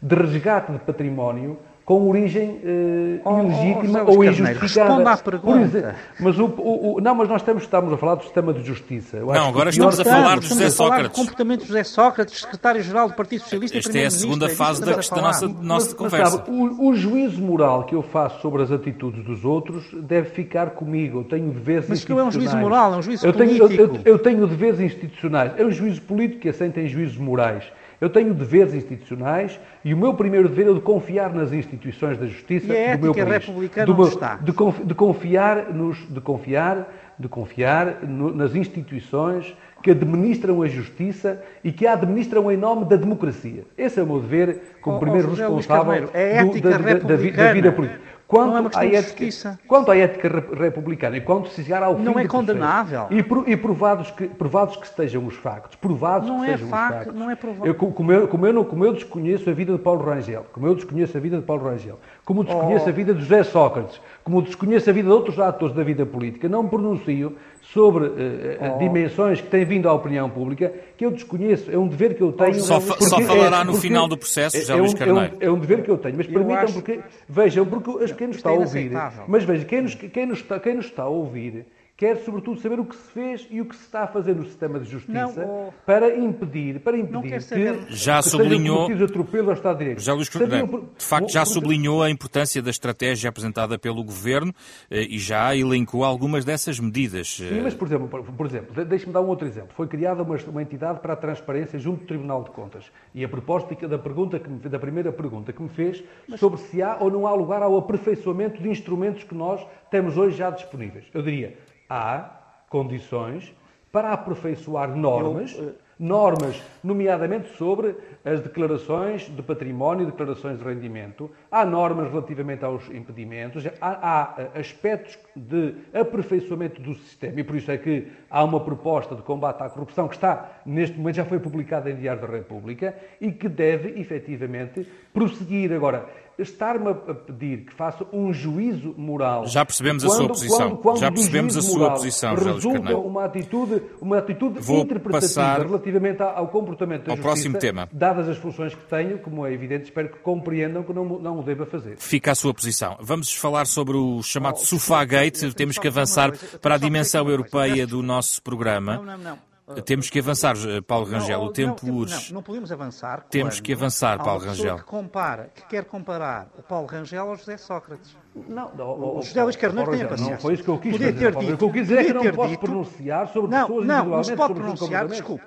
de 0.04 0.14
resgate 0.14 0.70
de 0.70 0.78
património 0.80 1.58
com 1.84 2.08
origem 2.08 2.50
uh, 2.50 3.20
oh, 3.25 3.42
ilegítima 3.42 4.04
oh, 4.06 4.12
ou 4.12 4.25
injustificada. 4.25 4.88
Responda 4.88 5.11
à 5.11 5.16
pergunta. 5.18 5.61
Exemplo, 5.61 5.94
mas 6.18 6.38
o, 6.38 6.44
o, 6.46 6.96
o, 6.96 7.00
não, 7.00 7.14
mas 7.14 7.28
nós 7.28 7.42
estamos, 7.42 7.62
estamos 7.62 7.92
a 7.92 7.96
falar 7.99 8.14
do 8.14 8.23
sistema 8.23 8.54
de 8.54 8.62
justiça. 8.62 9.18
Eu 9.18 9.26
não, 9.26 9.49
agora 9.49 9.68
estamos 9.68 10.00
a 10.00 10.04
falar 10.04 10.40
de 10.40 10.46
José 10.46 10.70
Sócrates. 10.70 11.11
Do 11.11 11.14
comportamento 11.14 11.61
de 11.61 11.68
José 11.68 11.84
Sócrates, 11.84 12.40
secretário-geral 12.40 13.08
do 13.08 13.14
Partido 13.14 13.42
Socialista. 13.42 13.78
Esta 13.78 13.99
é 13.99 14.06
a 14.06 14.11
segunda 14.11 14.49
fase 14.49 14.80
da, 14.80 14.92
da 14.92 14.96
nossa, 14.96 15.49
nossa 15.49 15.87
mas, 15.87 15.94
conversa. 15.94 16.38
Mas, 16.38 16.46
sabe, 16.46 16.50
o, 16.50 16.88
o, 16.88 16.94
juízo 16.94 17.42
moral 17.42 17.84
que 17.84 17.94
eu 17.94 18.02
faço 18.02 18.40
sobre 18.40 18.62
as 18.62 18.73
atitudes 18.73 19.23
dos 19.23 19.44
outros 19.44 19.84
deve 19.92 20.30
ficar 20.30 20.70
comigo. 20.70 21.20
Eu 21.20 21.25
tenho 21.25 21.50
deveres 21.50 21.87
mas 21.87 21.99
institucionais. 21.99 22.08
Mas 22.08 22.14
não 22.14 22.18
é 22.18 22.25
um 22.25 22.30
juízo 22.30 22.56
moral, 22.56 22.94
é 22.94 22.96
um 22.96 23.02
juízo 23.02 23.26
eu 23.26 23.32
político. 23.32 23.68
Tenho, 23.68 23.80
eu, 23.80 23.94
eu, 23.94 24.00
eu 24.04 24.18
tenho 24.18 24.46
deveres 24.46 24.80
institucionais. 24.80 25.52
É 25.58 25.64
um 25.64 25.70
juízo 25.70 26.00
político 26.00 26.40
que 26.40 26.49
assentem 26.49 26.88
juízos 26.88 27.18
morais. 27.18 27.64
Eu 28.04 28.11
tenho 28.11 28.34
deveres 28.34 28.75
institucionais 28.75 29.58
e 29.82 29.94
o 29.94 29.96
meu 29.96 30.12
primeiro 30.12 30.46
dever 30.46 30.68
é 30.68 30.75
de 30.75 30.80
confiar 30.82 31.32
nas 31.32 31.54
instituições 31.54 32.18
da 32.18 32.26
justiça 32.26 32.70
e 32.70 32.90
a 32.90 32.96
do 32.96 33.02
meu 33.02 33.14
país. 33.14 33.46
republicana 33.46 33.87
do 33.87 33.94
meu, 33.94 34.08
está? 34.08 34.37
De, 34.37 34.52
de, 34.84 34.94
confiar 34.94 35.73
nos, 35.73 35.96
de 36.06 36.20
confiar, 36.20 36.87
de 37.18 37.28
confiar 37.28 38.02
no, 38.02 38.30
nas 38.30 38.54
instituições 38.54 39.56
que 39.82 39.92
administram 39.92 40.61
a 40.61 40.68
justiça 40.68 41.42
e 41.64 41.73
que 41.73 41.87
a 41.87 41.94
administram 41.94 42.52
em 42.52 42.58
nome 42.58 42.84
da 42.84 42.96
democracia. 42.96 43.64
Esse 43.76 43.99
é 43.99 44.02
o 44.02 44.06
meu 44.06 44.20
dever 44.20 44.76
como 44.82 44.99
oh, 44.99 45.00
primeiro 45.00 45.28
oh, 45.28 45.34
responsável 45.34 46.11
é 46.12 46.44
do, 46.44 46.61
da, 46.61 46.70
da, 46.76 46.92
da, 46.92 47.16
da 47.16 47.52
vida 47.54 47.73
política. 47.73 48.00
Quanto 48.26 48.50
não 48.50 48.59
é 48.59 48.71
à 48.75 48.85
ética, 48.87 49.02
justiça. 49.02 49.59
Quanto 49.66 49.90
à 49.90 49.97
ética 49.97 50.28
republicana, 50.59 51.16
e 51.16 51.21
quanto 51.21 51.49
se 51.50 51.62
chegar 51.62 51.83
ao 51.83 51.97
fim 51.97 52.02
Não 52.02 52.19
é 52.19 52.26
condenável. 52.26 53.07
E, 53.11 53.52
e, 53.52 53.57
provados, 53.57 54.11
que, 54.11 54.26
provados 54.26 54.76
que 54.76 54.87
estejam 54.87 55.26
os 55.26 55.35
factos, 55.35 55.76
provados 55.76 56.28
não 56.28 56.40
que 56.40 56.47
é 56.47 56.54
estejam 56.54 56.69
fac, 56.69 56.90
os 56.90 56.97
factos. 56.97 57.14
Não 57.14 57.31
é 57.31 57.37
provável. 57.37 57.66
Eu, 57.66 57.75
como, 57.75 58.12
eu, 58.12 58.28
como, 58.28 58.47
eu, 58.47 58.64
como 58.64 58.85
eu 58.85 58.93
desconheço 58.93 59.49
a 59.50 59.52
vida 59.52 59.73
de 59.73 59.78
Paulo 59.78 60.04
Rangel, 60.04 60.47
como 60.52 60.66
eu 60.66 60.75
desconheço 60.75 61.16
a 61.16 61.21
vida 61.21 61.37
de 61.37 61.43
Paulo 61.43 61.64
Rangel, 61.64 61.99
como 62.25 62.40
eu 62.40 62.45
desconheço 62.45 62.87
oh. 62.87 62.88
a 62.88 62.93
vida 62.93 63.14
de 63.14 63.21
José 63.21 63.43
Sócrates, 63.43 64.00
como 64.25 64.40
desconheço 64.40 64.88
a 64.88 64.93
vida 64.93 65.07
de 65.07 65.14
outros 65.14 65.38
atores 65.38 65.76
da 65.76 65.85
vida 65.85 66.07
política, 66.07 66.49
não 66.49 66.62
me 66.62 66.71
pronuncio 66.71 67.37
sobre 67.61 68.07
uh, 68.07 68.75
oh. 68.75 68.78
dimensões 68.78 69.40
que 69.40 69.49
têm 69.49 69.66
vindo 69.66 69.87
à 69.87 69.93
opinião 69.93 70.31
pública 70.31 70.73
que 70.97 71.04
eu 71.04 71.11
desconheço. 71.11 71.71
É 71.71 71.78
um 71.78 71.87
dever 71.87 72.14
que 72.14 72.23
eu 72.23 72.33
tenho. 72.33 72.54
Só, 72.54 72.81
só 72.81 73.21
falará 73.21 73.61
é, 73.61 73.64
no 73.64 73.75
final 73.75 74.09
do 74.09 74.16
processo, 74.16 74.57
José 74.57 74.73
é, 74.73 74.76
Luís 74.76 74.95
Carneiro. 74.95 75.37
É 75.38 75.47
um, 75.47 75.52
é 75.52 75.57
um, 75.57 75.59
dever 75.61 75.83
que 75.83 75.90
eu 75.90 75.99
tenho. 75.99 76.16
Mas 76.16 76.26
permitam, 76.26 76.73
porque, 76.73 77.00
vejam, 77.28 77.66
porque 77.66 78.14
quem 78.14 78.28
nos 78.28 78.37
está 78.37 78.49
a 78.49 78.54
ouvir. 78.54 78.93
Mas 79.28 79.45
vejam, 79.45 79.66
quem 79.66 79.83
nos, 79.83 79.95
quem, 79.95 80.26
nos 80.26 80.38
está, 80.38 80.59
quem 80.59 80.75
nos 80.75 80.87
está 80.87 81.02
a 81.02 81.09
ouvir 81.09 81.66
quer 81.97 82.17
sobretudo 82.19 82.61
saber 82.61 82.81
o 82.81 82.85
que 82.85 82.97
se 82.97 83.13
fez 83.13 83.47
e 83.51 83.61
o 83.61 83.67
que 83.67 83.77
se 83.77 83.83
está 83.83 84.03
a 84.03 84.07
fazer 84.07 84.35
no 84.35 84.45
sistema 84.45 84.81
de 84.81 84.91
justiça 84.91 85.47
não, 85.47 85.69
oh, 85.69 85.73
para 85.87 86.17
impedir, 86.17 86.81
para 86.81 86.97
impedir 86.99 87.39
que, 87.47 87.95
já 87.95 88.21
que 88.21 88.31
sublinhou 88.31 88.91
atropelo 89.05 89.51
ao 89.51 89.55
Estado 89.55 89.79
de 89.79 89.85
Direito. 89.85 90.03
Já 90.03 90.13
Luís 90.13 90.29
de 90.29 91.05
facto 91.05 91.31
já 91.31 91.45
sublinhou 91.45 92.03
a 92.03 92.11
importância 92.11 92.61
da 92.61 92.71
estratégia 92.71 93.31
apresentada 93.31 93.79
pelo 93.79 94.03
Governo 94.03 94.53
eh, 94.91 95.07
e 95.09 95.19
já 95.19 95.55
elencou 95.55 96.05
algumas 96.05 96.45
dessas 96.45 96.81
medidas. 96.81 97.37
Sim, 97.37 97.61
mas 97.63 97.75
por 97.75 97.87
exemplo, 97.87 98.09
por 98.09 98.47
exemplo 98.47 98.85
deixe-me 98.85 99.13
dar 99.13 99.21
um 99.21 99.29
outro 99.29 99.47
exemplo. 99.47 99.71
Foi 99.75 99.87
criada 99.87 100.23
uma, 100.23 100.37
uma, 100.37 100.63
entidade 100.63 101.01
para 101.01 101.13
a 101.13 101.17
transparência 101.17 101.79
junto 101.79 102.01
do 102.01 102.07
Tribunal 102.07 102.43
de 102.43 102.51
Contas 102.51 102.85
e 103.15 103.25
a 103.25 103.29
propósito 103.29 103.87
da, 103.87 103.99
pergunta 103.99 104.39
que 104.39 104.49
me, 104.49 104.59
da 104.59 104.79
primeira 104.79 105.13
pergunta 105.13 105.53
que 105.53 105.63
me 105.63 105.69
fez 105.69 106.03
mas... 106.27 106.41
sobre 106.41 106.61
se 106.61 106.83
há 106.83 106.97
ou 106.99 107.11
não 107.11 107.27
há 107.27 107.35
lugar 107.35 107.63
ao 107.63 107.77
aperfeiçoamento 107.77 108.63
de 108.63 108.69
instrumentos 108.69 109.23
que 109.23 109.35
nós 109.35 109.65
temos 109.91 110.17
hoje 110.17 110.37
já 110.37 110.51
disponíveis. 110.51 111.05
Eu 111.15 111.23
diria, 111.23 111.57
há 111.88 112.41
condições 112.69 113.55
para 113.93 114.12
aperfeiçoar 114.12 114.97
normas, 114.97 115.55
eu, 115.57 115.69
uh, 115.69 115.75
normas, 115.99 116.61
nomeadamente 116.83 117.57
sobre 117.57 117.95
as 118.25 118.41
declarações 118.41 119.23
de 119.23 119.43
património 119.43 120.03
e 120.03 120.11
declarações 120.11 120.59
de 120.59 120.64
rendimento, 120.64 121.31
há 121.50 121.64
normas 121.64 122.11
relativamente 122.11 122.64
aos 122.64 122.88
impedimentos, 122.91 123.64
há, 123.81 123.91
há, 124.03 124.35
eh, 124.38 124.61
aspectos 124.61 125.19
de 125.37 125.75
aperfeiçoamento 125.93 126.81
do 126.83 126.95
sistema 126.95 127.41
e 127.41 127.45
por 127.45 127.57
isso 127.57 127.71
é 127.71 127.79
que 127.79 128.09
há 128.29 128.43
uma 128.43 128.61
proposta 128.61 129.14
de 129.14 129.23
combate 129.23 129.62
à 129.62 129.71
corrupção 129.71 130.09
que 130.09 130.14
está, 130.14 130.61
neste 130.67 130.97
momento, 130.99 131.17
já 131.17 131.25
foi 131.25 131.38
publicada 131.38 131.91
em 131.91 131.97
Diário 131.97 132.23
da 132.23 132.29
República 132.29 132.97
e 133.21 133.31
que 133.31 133.49
deve, 133.49 134.00
efetivamente, 134.00 134.88
prosseguir. 135.12 135.73
Agora, 135.73 136.09
estar-me 136.38 136.88
a 136.91 136.95
pedir 136.95 137.64
que 137.67 137.75
faça 137.75 138.07
um 138.12 138.33
juízo 138.33 138.95
moral. 138.97 139.47
Já 139.47 139.64
percebemos 139.64 140.03
quando, 140.03 140.12
a 140.12 140.17
sua 140.17 140.29
posição. 140.29 140.71
Quando, 140.71 140.79
quando 140.79 140.99
Já 140.99 141.12
percebemos 141.12 141.57
a 141.57 141.62
sua 141.62 141.91
posição, 141.91 142.35
resulta 142.35 142.97
uma 142.97 143.25
atitude, 143.25 143.83
uma 144.00 144.19
atitude 144.19 144.61
Vou 144.61 144.83
interpretativa 144.83 145.59
relativamente 145.59 146.23
ao 146.23 146.49
comportamento 146.49 147.07
da 147.07 147.12
ao 147.12 147.17
justiça, 147.17 147.35
próximo 147.35 147.59
tema. 147.59 147.88
dadas 147.93 148.29
as 148.29 148.37
funções 148.37 148.75
que 148.75 148.85
tenho, 148.85 149.19
como 149.19 149.47
é 149.47 149.53
evidente, 149.53 149.85
espero 149.85 150.09
que 150.09 150.19
compreendam 150.19 150.83
que 150.83 150.93
não, 150.93 151.05
não 151.05 151.41
o 151.41 151.43
deva 151.43 151.67
fazer. 151.67 151.97
Fica 151.99 152.33
a 152.33 152.35
sua 152.35 152.53
posição. 152.53 152.97
Vamos 153.00 153.35
falar 153.35 153.67
sobre 153.67 153.97
o 153.97 154.23
chamado 154.23 154.57
oh, 154.57 154.64
Sofagate. 154.64 155.53
Temos 155.55 155.79
que 155.79 155.88
avançar 155.88 156.33
para 156.61 156.75
a 156.75 156.79
dimensão 156.79 157.29
europeia 157.29 157.87
do 157.87 158.03
nosso 158.03 158.43
programa. 158.43 158.97
Não, 158.97 159.05
não, 159.05 159.19
não. 159.19 159.53
Temos 159.87 160.11
que 160.11 160.18
avançar, 160.18 160.54
eh, 160.68 160.83
Paulo 160.83 161.06
Rangel. 161.06 161.38
Não, 161.38 161.47
o 161.47 161.52
tempo 161.52 161.87
não, 161.87 161.94
urge. 161.94 162.28
Não, 162.28 162.35
não 162.35 162.42
podemos 162.42 162.71
avançar. 162.71 163.25
Temos 163.30 163.61
que 163.61 163.73
avançar, 163.73 164.23
Paulo 164.23 164.44
Rangel. 164.44 164.76
Que 164.76 164.85
compara, 164.85 165.50
que 165.54 165.66
quer 165.66 165.85
comparar 165.87 166.49
o 166.59 166.62
Paulo 166.62 166.87
Rangel 166.87 167.30
ao 167.30 167.37
José 167.37 167.56
Sócrates. 167.56 168.14
Não, 168.35 168.71
não 168.75 169.18
o 169.18 169.23
José 169.23 169.42
Luís 169.42 169.56
Carneiro 169.56 169.90
tem 169.90 170.02
a 170.02 170.09
paciência. 170.09 170.35
Não 170.35 170.40
foi 170.40 170.54
isso 170.54 170.64
que 170.64 170.68
eu 170.68 170.78
quis 170.78 170.92
podia 170.92 171.12
dizer. 171.12 171.35
Ter 171.35 171.40
dito, 171.40 171.54
o 171.54 171.56
que 171.56 171.64
eu 171.64 171.73
quis 171.73 171.83
dizer 171.83 171.99
é 171.99 172.04
que 172.04 172.12
não 172.12 172.33
posso 172.33 172.50
dito, 172.50 172.61
pronunciar 172.61 173.28
sobre 173.28 173.50
não, 173.50 173.66
pessoas 173.66 173.87
não, 173.87 174.04
não 174.06 174.25
se 174.25 174.37
pode 174.37 174.54
pronunciar, 174.54 175.09
desculpe. 175.09 175.44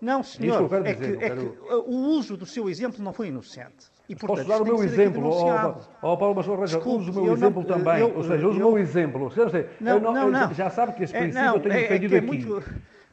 Não, 0.00 0.22
senhor, 0.22 0.86
é, 0.86 0.94
que, 0.94 1.04
é 1.24 1.30
que 1.30 1.52
o 1.70 1.94
uso 1.94 2.36
do 2.36 2.46
seu 2.46 2.68
exemplo 2.68 3.02
não 3.02 3.12
foi 3.12 3.28
inocente. 3.28 3.90
E, 4.08 4.14
portanto, 4.14 4.46
Posso 4.46 4.48
dar 4.48 4.62
o 4.62 4.64
meu 4.64 4.84
exemplo? 4.84 5.28
Ó 5.28 6.12
oh, 6.12 6.16
Paulo 6.16 6.34
Machado 6.34 6.60
Rangel, 6.60 6.80
uso 6.80 7.10
o 7.10 7.24
meu 7.24 7.32
exemplo 7.34 7.62
não, 7.62 7.76
também. 7.76 8.00
Eu, 8.00 8.16
ou 8.16 8.22
seja, 8.22 8.46
uso 8.46 8.56
o 8.56 8.70
meu 8.70 8.78
exemplo. 8.78 9.32
Não, 9.80 9.98
não, 9.98 10.30
não, 10.30 10.54
já 10.54 10.70
sabe 10.70 10.92
que 10.92 11.04
esse 11.04 11.12
princípio 11.12 11.38
é, 11.38 11.44
não, 11.46 11.54
eu 11.54 11.60
tenho 11.60 11.74
defendido 11.74 12.14
é, 12.14 12.18
é, 12.18 12.20
aqui. 12.20 12.26
Muito... 12.26 12.64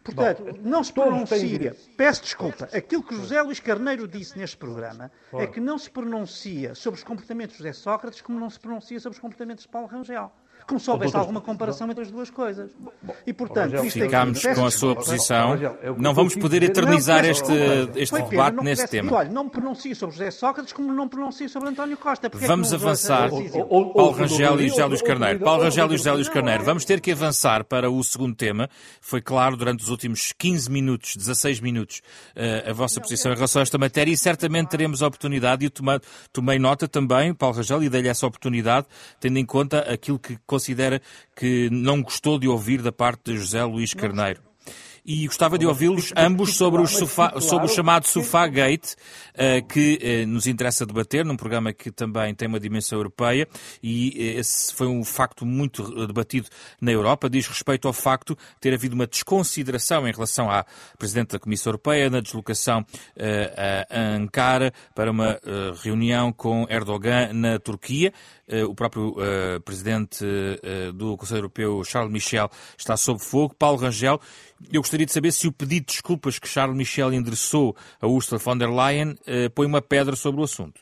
Portanto, 0.04 0.44
Bom, 0.44 0.52
não 0.64 0.84
se 0.84 0.92
pronuncia, 0.92 1.76
peço 1.96 2.24
desculpa, 2.24 2.66
aquilo 2.74 3.02
que 3.02 3.16
José 3.16 3.42
Luís 3.42 3.62
Carneiro 3.62 4.06
disse 4.06 4.38
neste 4.38 4.58
programa 4.58 5.10
é 5.34 5.48
que 5.48 5.62
não 5.62 5.78
se 5.78 5.90
pronuncia 5.90 6.76
sobre 6.76 6.98
os 6.98 7.04
comportamentos 7.04 7.54
de 7.56 7.60
José 7.60 7.72
Sócrates 7.72 8.20
como 8.20 8.38
não 8.38 8.50
se 8.50 8.60
pronuncia 8.60 9.00
sobre 9.00 9.16
os 9.16 9.22
comportamentos 9.22 9.64
de 9.64 9.70
Paulo 9.70 9.88
Rangel 9.88 10.30
como 10.68 10.80
se 10.80 10.90
houvesse 10.90 11.16
alguma 11.16 11.42
comparação 11.42 11.90
entre 11.90 12.04
as 12.04 12.12
duas 12.12 12.30
coisas. 12.30 12.72
E, 13.26 13.34
portanto, 13.34 13.78
ficamos 13.90 14.42
com 14.42 14.66
a 14.66 14.72
sua 14.72 14.96
posição. 14.96 15.58
Não 15.98 16.14
vamos 16.14 16.36
poder 16.36 16.64
eternizar 16.64 17.26
este, 17.26 17.52
este 17.96 18.22
debate 18.22 18.64
nesse 18.64 18.88
tema. 18.88 19.14
Olha, 19.14 19.30
não 19.30 19.46
me 19.46 19.50
pronuncio 19.50 19.96
sobre 19.96 20.16
José 20.16 20.32
Sócrates 20.32 20.74
como 20.74 20.92
não 20.94 21.08
pronuncio 21.08 21.48
sobre 21.50 21.70
António 21.70 21.98
Costa. 21.98 22.30
Vamos 22.34 22.74
avançar. 22.74 23.30
Paulo 23.30 24.12
Rangel 24.12 24.62
e 24.62 24.70
José 24.70 24.86
Luís 24.86 25.02
Carneiro. 25.02 25.40
Paulo 25.40 25.64
Rangel 25.64 25.94
e 25.94 25.98
José 25.98 26.12
Luís 26.12 26.30
Carneiro. 26.30 26.64
Vamos 26.64 26.86
ter 26.86 27.00
que 27.00 27.12
avançar 27.12 27.64
para 27.64 27.90
o 27.90 28.04
segundo 28.04 28.36
tema. 28.36 28.70
Foi 29.02 29.22
claro 29.22 29.56
durante 29.58 29.84
os 29.84 29.90
últimos 29.90 30.34
15 30.38 30.70
minutos, 30.72 31.16
16 31.16 31.60
minutos, 31.60 32.02
eh, 32.36 32.66
a 32.68 32.74
vossa 32.74 33.00
posição 33.00 33.32
em 33.32 33.36
relação 33.36 33.60
a 33.60 33.64
esta 33.64 33.78
matéria 33.78 34.12
e 34.12 34.18
certamente 34.18 34.70
teremos 34.70 35.02
a 35.02 35.08
oportunidade, 35.08 35.66
e 35.66 35.68
eu 35.68 36.02
tomei 36.32 36.60
nota 36.60 36.88
também, 36.88 37.34
Paulo 37.34 37.56
Rangel, 37.56 37.84
e 37.84 37.90
dei-lhe 37.90 38.08
essa 38.08 38.26
oportunidade, 38.26 38.88
tendo 39.20 39.38
em 39.38 39.46
conta 39.46 39.80
aquilo 39.80 40.20
que 40.20 40.38
considera 40.54 41.02
que 41.36 41.68
não 41.72 42.04
gostou 42.04 42.38
de 42.38 42.48
ouvir 42.48 42.80
da 42.80 42.92
parte 42.92 43.32
de 43.32 43.38
José 43.38 43.64
Luís 43.64 43.92
Carneiro 43.96 44.53
e 45.06 45.28
gostava 45.28 45.58
de 45.58 45.66
ouvi-los 45.66 46.14
ambos 46.16 46.56
sobre, 46.56 46.82
os 46.82 46.92
sofá, 46.92 47.40
sobre 47.40 47.68
o 47.68 47.70
chamado 47.70 48.08
Sofá 48.08 48.48
Gate, 48.48 48.96
eh, 49.34 49.62
que 49.62 50.00
eh, 50.02 50.26
nos 50.26 50.48
interessa 50.48 50.86
debater, 50.86 51.26
num 51.26 51.36
programa 51.36 51.74
que 51.74 51.92
também 51.92 52.34
tem 52.34 52.48
uma 52.48 52.60
dimensão 52.60 52.98
europeia, 52.98 53.48
e 53.82 54.14
eh, 54.18 54.40
esse 54.40 54.74
foi 54.74 54.88
um 54.88 55.04
facto 55.04 55.46
muito 55.46 56.08
debatido 56.08 56.48
na 56.80 56.92
Europa, 56.92 57.30
diz 57.30 57.48
respeito 57.48 57.88
ao 57.88 57.94
facto 57.94 58.36
de 58.36 58.60
ter 58.62 58.74
havido 58.74 58.96
uma 58.96 59.06
desconsideração 59.06 60.08
em 60.08 60.12
relação 60.12 60.50
à 60.50 60.66
Presidente 60.98 61.32
da 61.32 61.40
Comissão 61.40 61.72
Europeia 61.72 62.10
na 62.10 62.22
deslocação 62.22 62.86
a 63.90 64.16
Ankara 64.16 64.74
para 64.96 65.12
uma 65.12 65.40
reunião 65.82 66.32
com 66.32 66.66
Erdogan 66.70 67.34
na 67.34 67.60
Turquia. 67.60 68.14
O 68.68 68.76
próprio 68.76 69.16
Presidente 69.66 70.26
do 70.94 71.18
Conselho 71.18 71.40
Europeu, 71.40 71.84
Charles 71.84 72.12
Michel, 72.12 72.50
está 72.78 72.96
sob 72.96 73.22
fogo. 73.22 73.56
Paulo 73.58 73.78
Rangel 73.78 74.20
eu 74.72 74.82
gostaria 74.82 75.06
de 75.06 75.12
saber 75.12 75.32
se 75.32 75.48
o 75.48 75.52
pedido 75.52 75.88
de 75.88 75.94
desculpas 75.94 76.40
que 76.40 76.48
Charles 76.48 76.78
Michel 76.78 77.14
endereçou 77.14 77.76
a 78.00 78.08
Ursula 78.08 78.40
von 78.40 78.58
der 78.58 78.70
Leyen 78.70 79.16
eh, 79.26 79.50
põe 79.50 79.66
uma 79.66 79.82
pedra 79.82 80.16
sobre 80.16 80.42
o 80.42 80.44
assunto. 80.44 80.82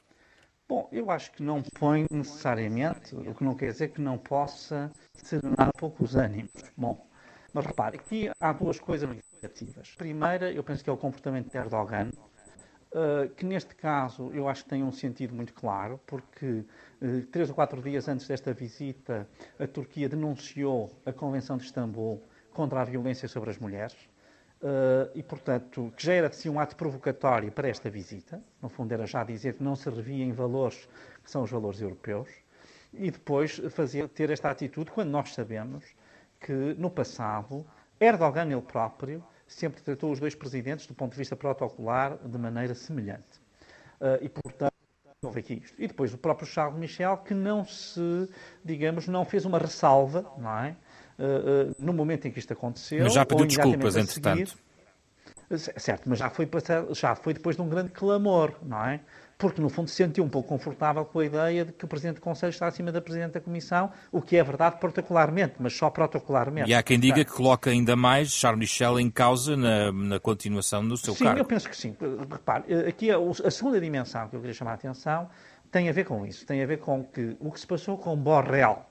Bom, 0.68 0.88
eu 0.92 1.12
acho 1.12 1.32
que 1.34 1.44
não 1.44 1.62
põe 1.62 2.06
necessariamente, 2.10 3.14
o 3.14 3.36
que 3.36 3.44
não 3.44 3.56
quer 3.56 3.72
dizer 3.74 3.90
que 3.90 4.00
não 4.00 4.18
possa 4.18 4.90
serenar 5.16 5.72
os 6.00 6.16
ânimos. 6.16 6.52
Bom, 6.78 7.06
mas 7.54 7.66
repare, 7.66 7.98
aqui 7.98 8.32
há 8.40 8.54
duas 8.54 8.80
coisas 8.80 9.10
negativas. 9.10 9.94
Primeira, 9.98 10.50
eu 10.50 10.64
penso 10.64 10.82
que 10.82 10.90
é 10.90 10.94
o 10.94 10.98
comportamento 10.98 11.52
de 11.52 11.58
Erdogan, 11.58 12.10
uh, 12.94 13.30
que 13.36 13.46
neste 13.46 13.76
caso 13.76 14.32
eu 14.34 14.48
acho 14.48 14.64
que 14.64 14.70
tem 14.70 14.82
um 14.82 14.94
sentido 14.94 15.36
muito 15.36 15.54
claro, 15.54 16.00
porque 16.08 16.64
uh, 17.02 17.22
três 17.30 17.50
ou 17.50 17.56
quatro 17.56 17.82
dias 17.82 18.08
antes 18.08 18.26
desta 18.26 18.54
visita, 18.54 19.28
a 19.60 19.68
Turquia 19.68 20.08
denunciou 20.08 20.90
a 21.06 21.12
Convenção 21.12 21.58
de 21.58 21.66
Istambul 21.66 22.24
contra 22.54 22.82
a 22.82 22.84
violência 22.84 23.28
sobre 23.28 23.50
as 23.50 23.58
mulheres 23.58 23.96
uh, 24.62 25.10
e, 25.14 25.24
portanto, 25.24 25.94
que 25.96 26.06
já 26.06 26.14
era 26.14 26.28
assim 26.28 26.50
um 26.50 26.60
ato 26.60 26.76
provocatório 26.76 27.52
para 27.52 27.68
esta 27.68 27.90
visita. 27.90 28.42
No 28.62 28.70
fundo, 28.70 28.92
era 28.94 29.06
já 29.06 29.24
dizer 29.24 29.56
que 29.56 29.64
não 29.64 29.76
se 29.76 29.90
revia 29.90 30.24
em 30.24 30.32
valores 30.32 30.88
que 31.24 31.30
são 31.30 31.44
os 31.44 31.52
valores 31.52 31.82
europeus 31.82 32.30
e 32.94 33.10
depois 33.10 33.62
fazer, 33.70 34.08
ter 34.10 34.30
esta 34.30 34.50
atitude 34.50 34.92
quando 34.92 35.10
nós 35.10 35.34
sabemos 35.34 35.86
que, 36.40 36.76
no 36.78 36.90
passado, 36.90 37.66
Erdogan 38.00 38.52
ele 38.52 38.62
próprio 38.62 39.24
sempre 39.48 39.82
tratou 39.82 40.12
os 40.12 40.20
dois 40.20 40.34
presidentes, 40.34 40.88
do 40.88 40.94
ponto 40.94 41.12
de 41.12 41.18
vista 41.18 41.36
protocolar, 41.36 42.18
de 42.18 42.38
maneira 42.38 42.74
semelhante. 42.74 43.40
Uh, 44.00 44.18
e, 44.22 44.30
portanto, 44.30 44.74
houve 45.22 45.42
aqui 45.42 45.62
isto. 45.64 45.82
E 45.82 45.88
depois 45.88 46.14
o 46.14 46.18
próprio 46.18 46.48
Charles 46.48 46.80
Michel, 46.80 47.18
que 47.18 47.34
não 47.34 47.64
se, 47.66 48.30
digamos, 48.64 49.08
não 49.08 49.24
fez 49.24 49.46
uma 49.46 49.60
ressalva, 49.60 50.26
não 50.38 50.58
é? 50.58 50.76
Uh, 51.20 51.76
no 51.80 51.94
momento 51.94 52.28
em 52.28 52.32
que 52.32 52.40
isto 52.40 52.54
aconteceu. 52.54 53.04
Mas 53.04 53.14
já 53.14 53.26
pediu 53.26 53.46
desculpas, 53.46 53.96
entretanto. 53.96 54.58
Certo, 55.58 56.08
mas 56.08 56.20
já 56.20 56.30
foi, 56.30 56.50
já 56.92 57.14
foi 57.16 57.34
depois 57.34 57.58
de 57.58 57.62
um 57.62 57.68
grande 57.68 57.92
clamor, 57.92 58.54
não 58.64 58.86
é? 58.86 59.02
Porque, 59.38 59.60
no 59.60 59.70
fundo, 59.70 59.90
se 59.90 59.96
sentiu 59.96 60.24
um 60.24 60.30
pouco 60.30 60.48
confortável 60.48 61.04
com 61.04 61.18
a 61.18 61.26
ideia 61.26 61.66
de 61.66 61.74
que 61.74 61.84
o 61.84 61.88
Presidente 61.88 62.18
do 62.18 62.22
Conselho 62.22 62.52
está 62.52 62.68
acima 62.68 62.92
da 62.92 63.02
Presidente 63.02 63.34
da 63.34 63.42
Comissão, 63.42 63.92
o 64.12 64.22
que 64.22 64.38
é 64.38 64.44
verdade 64.44 64.78
protocolarmente, 64.80 65.56
mas 65.60 65.76
só 65.76 65.90
protocolarmente. 65.90 66.70
E 66.70 66.76
há 66.76 66.84
quem 66.84 67.00
diga 67.00 67.26
que 67.26 67.32
coloca 67.32 67.72
ainda 67.72 67.96
mais 67.96 68.32
Charles 68.32 68.60
Michel 68.60 69.00
em 69.00 69.10
causa 69.10 69.58
na, 69.58 69.92
na 69.92 70.20
continuação 70.20 70.88
do 70.88 70.96
seu 70.96 71.16
sim, 71.16 71.24
cargo. 71.24 71.40
Sim, 71.40 71.42
eu 71.42 71.46
penso 71.46 71.70
que 71.70 71.76
sim. 71.76 71.98
Repare, 72.32 72.88
aqui 72.88 73.10
a, 73.10 73.18
a, 73.18 73.52
segunda 73.52 73.82
dimensão 73.82 74.28
que 74.30 74.36
eu 74.36 74.40
queria 74.40 74.54
chamar 74.54 74.72
a 74.72 74.76
atenção 74.76 75.28
tem 75.72 75.90
a 75.90 75.92
ver 75.92 76.06
com 76.06 76.24
isso. 76.24 76.46
Tem 76.46 76.62
a 76.62 76.66
ver 76.68 76.78
com 76.78 77.04
que 77.04 77.36
o 77.40 77.52
que 77.52 77.60
se 77.60 77.66
passou 77.66 77.98
com 77.98 78.16
Borrell 78.16 78.86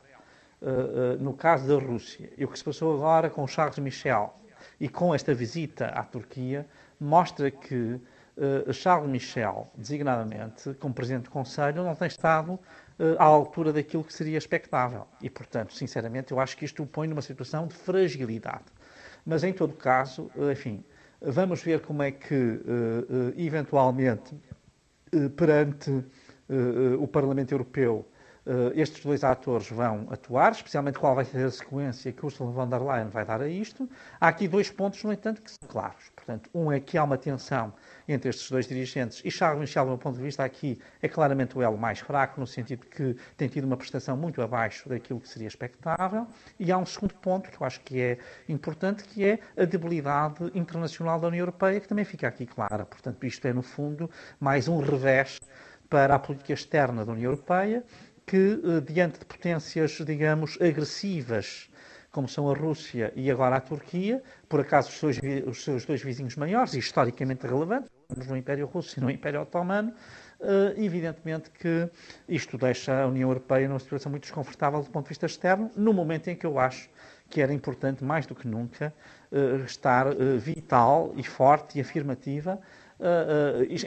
no 1.19 1.33
caso 1.33 1.67
da 1.67 1.83
Rússia 1.83 2.31
e 2.37 2.45
o 2.45 2.49
que 2.49 2.59
se 2.59 2.65
passou 2.65 2.95
agora 2.95 3.31
com 3.31 3.47
Charles 3.47 3.79
Michel 3.79 4.35
e 4.79 4.89
com 4.89 5.15
esta 5.15 5.35
visita 5.35 5.87
à 5.87 6.03
Turquia 6.03 6.67
mostra 7.01 7.51
que 7.51 7.99
uh, 8.37 8.73
Charles 8.73 9.11
Michel, 9.11 9.69
designadamente, 9.75 10.75
como 10.75 10.95
Presidente 10.95 11.25
do 11.25 11.31
Conselho, 11.31 11.83
não 11.83 11.95
tem 11.95 12.09
estado 12.09 12.59
à 13.19 13.25
altura 13.25 13.73
daquilo 13.73 14.05
que 14.05 14.13
seria 14.13 14.37
expectável. 14.37 15.07
E, 15.23 15.31
portanto, 15.31 15.73
sinceramente, 15.75 16.33
eu 16.33 16.41
acho 16.41 16.57
que 16.57 16.67
isto 16.67 16.83
o 16.83 16.87
põe 16.87 17.09
numa 17.09 17.23
situação 17.23 17.67
de 17.67 17.75
fragilidade. 17.75 18.65
Mas, 19.25 19.43
em 19.43 19.55
todo 19.55 19.73
caso, 19.73 20.31
enfim, 20.53 20.85
vamos 21.21 21.63
ver 21.63 21.81
como 21.81 22.03
é 22.03 22.11
que, 22.11 22.61
eventualmente, 23.39 24.35
perante 25.35 26.05
o 27.01 27.09
Parlamento 27.09 27.53
Europeu, 27.53 28.07
estes 28.75 29.05
dois 29.05 29.23
atores 29.23 29.71
vão 29.71 30.07
atuar, 30.11 30.53
especialmente 30.53 30.99
qual 30.99 31.15
vai 31.15 31.25
ser 31.25 31.45
a 31.45 31.51
sequência 31.51 32.13
que 32.13 32.25
Ursula 32.25 32.51
von 32.51 32.69
der 32.69 32.81
Leyen 32.81 33.09
vai 33.09 33.25
dar 33.25 33.41
a 33.41 33.49
isto. 33.49 33.89
Há 34.21 34.29
aqui 34.29 34.49
dois 34.49 34.71
pontos, 34.71 35.03
no 35.05 35.13
entanto, 35.13 35.43
que 35.43 35.51
são 35.51 35.69
claros. 35.69 36.11
Portanto, 36.15 36.49
um 36.55 36.73
é 36.73 36.81
que 36.81 36.97
há 36.97 37.05
uma 37.05 37.19
tensão 37.19 37.73
entre 38.09 38.31
estes 38.31 38.51
dois 38.51 38.67
dirigentes 38.67 39.23
e 39.25 39.31
Charles 39.31 39.61
Michel, 39.61 39.85
do 39.85 39.89
meu 39.91 39.99
ponto 39.99 40.17
de 40.17 40.23
vista, 40.23 40.45
aqui 40.45 40.81
é 41.01 41.09
claramente 41.09 41.57
o 41.57 41.63
elo 41.63 41.79
mais 41.79 42.01
fraco, 42.01 42.41
no 42.41 42.47
sentido 42.47 42.87
que 42.87 43.17
tem 43.37 43.49
tido 43.49 43.65
uma 43.65 43.77
prestação 43.77 44.17
muito 44.17 44.43
abaixo 44.43 44.89
daquilo 44.89 45.21
que 45.21 45.29
seria 45.29 45.49
expectável. 45.49 46.27
E 46.59 46.73
há 46.73 46.79
um 46.79 46.87
segundo 46.87 47.15
ponto 47.15 47.51
que 47.51 47.61
eu 47.61 47.67
acho 47.67 47.81
que 47.81 48.01
é 48.01 48.19
importante, 48.49 49.05
que 49.05 49.25
é 49.25 49.39
a 49.57 49.65
debilidade 49.65 50.51
internacional 50.55 51.21
da 51.21 51.29
União 51.29 51.41
Europeia, 51.41 51.81
que 51.81 51.89
também 51.89 52.05
fica 52.05 52.27
aqui 52.27 52.47
clara. 52.47 52.85
Portanto, 52.85 53.25
isto 53.25 53.47
é, 53.47 53.53
no 53.53 53.63
fundo, 53.63 54.11
mais 54.39 54.67
um 54.67 54.81
revés 54.81 55.39
para 55.89 56.15
a 56.15 56.19
política 56.19 56.53
externa 56.53 57.05
da 57.05 57.13
União 57.13 57.33
Europeia 57.33 57.83
que, 58.31 58.61
eh, 58.63 58.81
diante 58.81 59.19
de 59.19 59.25
potências, 59.25 59.91
digamos, 60.07 60.57
agressivas, 60.61 61.69
como 62.13 62.29
são 62.29 62.49
a 62.49 62.55
Rússia 62.55 63.13
e 63.17 63.29
agora 63.29 63.57
a 63.57 63.61
Turquia, 63.61 64.23
por 64.49 64.61
acaso 64.61 64.89
os 64.89 64.99
seus, 65.01 65.19
os 65.49 65.65
seus 65.65 65.85
dois 65.85 66.01
vizinhos 66.01 66.37
maiores, 66.37 66.75
historicamente 66.75 67.45
relevantes, 67.45 67.91
no 68.29 68.37
Império 68.37 68.67
Russo 68.67 68.99
e 68.99 69.03
no 69.03 69.11
Império 69.11 69.43
Otomano, 69.43 69.93
Uh, 70.43 70.73
evidentemente 70.83 71.51
que 71.51 71.91
isto 72.27 72.57
deixa 72.57 73.03
a 73.03 73.07
União 73.07 73.29
Europeia 73.29 73.69
numa 73.69 73.79
situação 73.79 74.11
muito 74.11 74.23
desconfortável 74.23 74.83
do 74.83 74.89
ponto 74.89 75.05
de 75.05 75.11
vista 75.11 75.27
externo, 75.27 75.71
no 75.77 75.93
momento 75.93 76.29
em 76.29 76.35
que 76.35 76.47
eu 76.47 76.59
acho 76.59 76.89
que 77.29 77.43
era 77.43 77.53
importante, 77.53 78.03
mais 78.03 78.25
do 78.25 78.35
que 78.35 78.49
nunca, 78.49 78.91
uh, 79.31 79.63
estar 79.67 80.07
vital 80.39 81.13
e 81.15 81.23
forte 81.23 81.77
e 81.77 81.83
afirmativa 81.83 82.59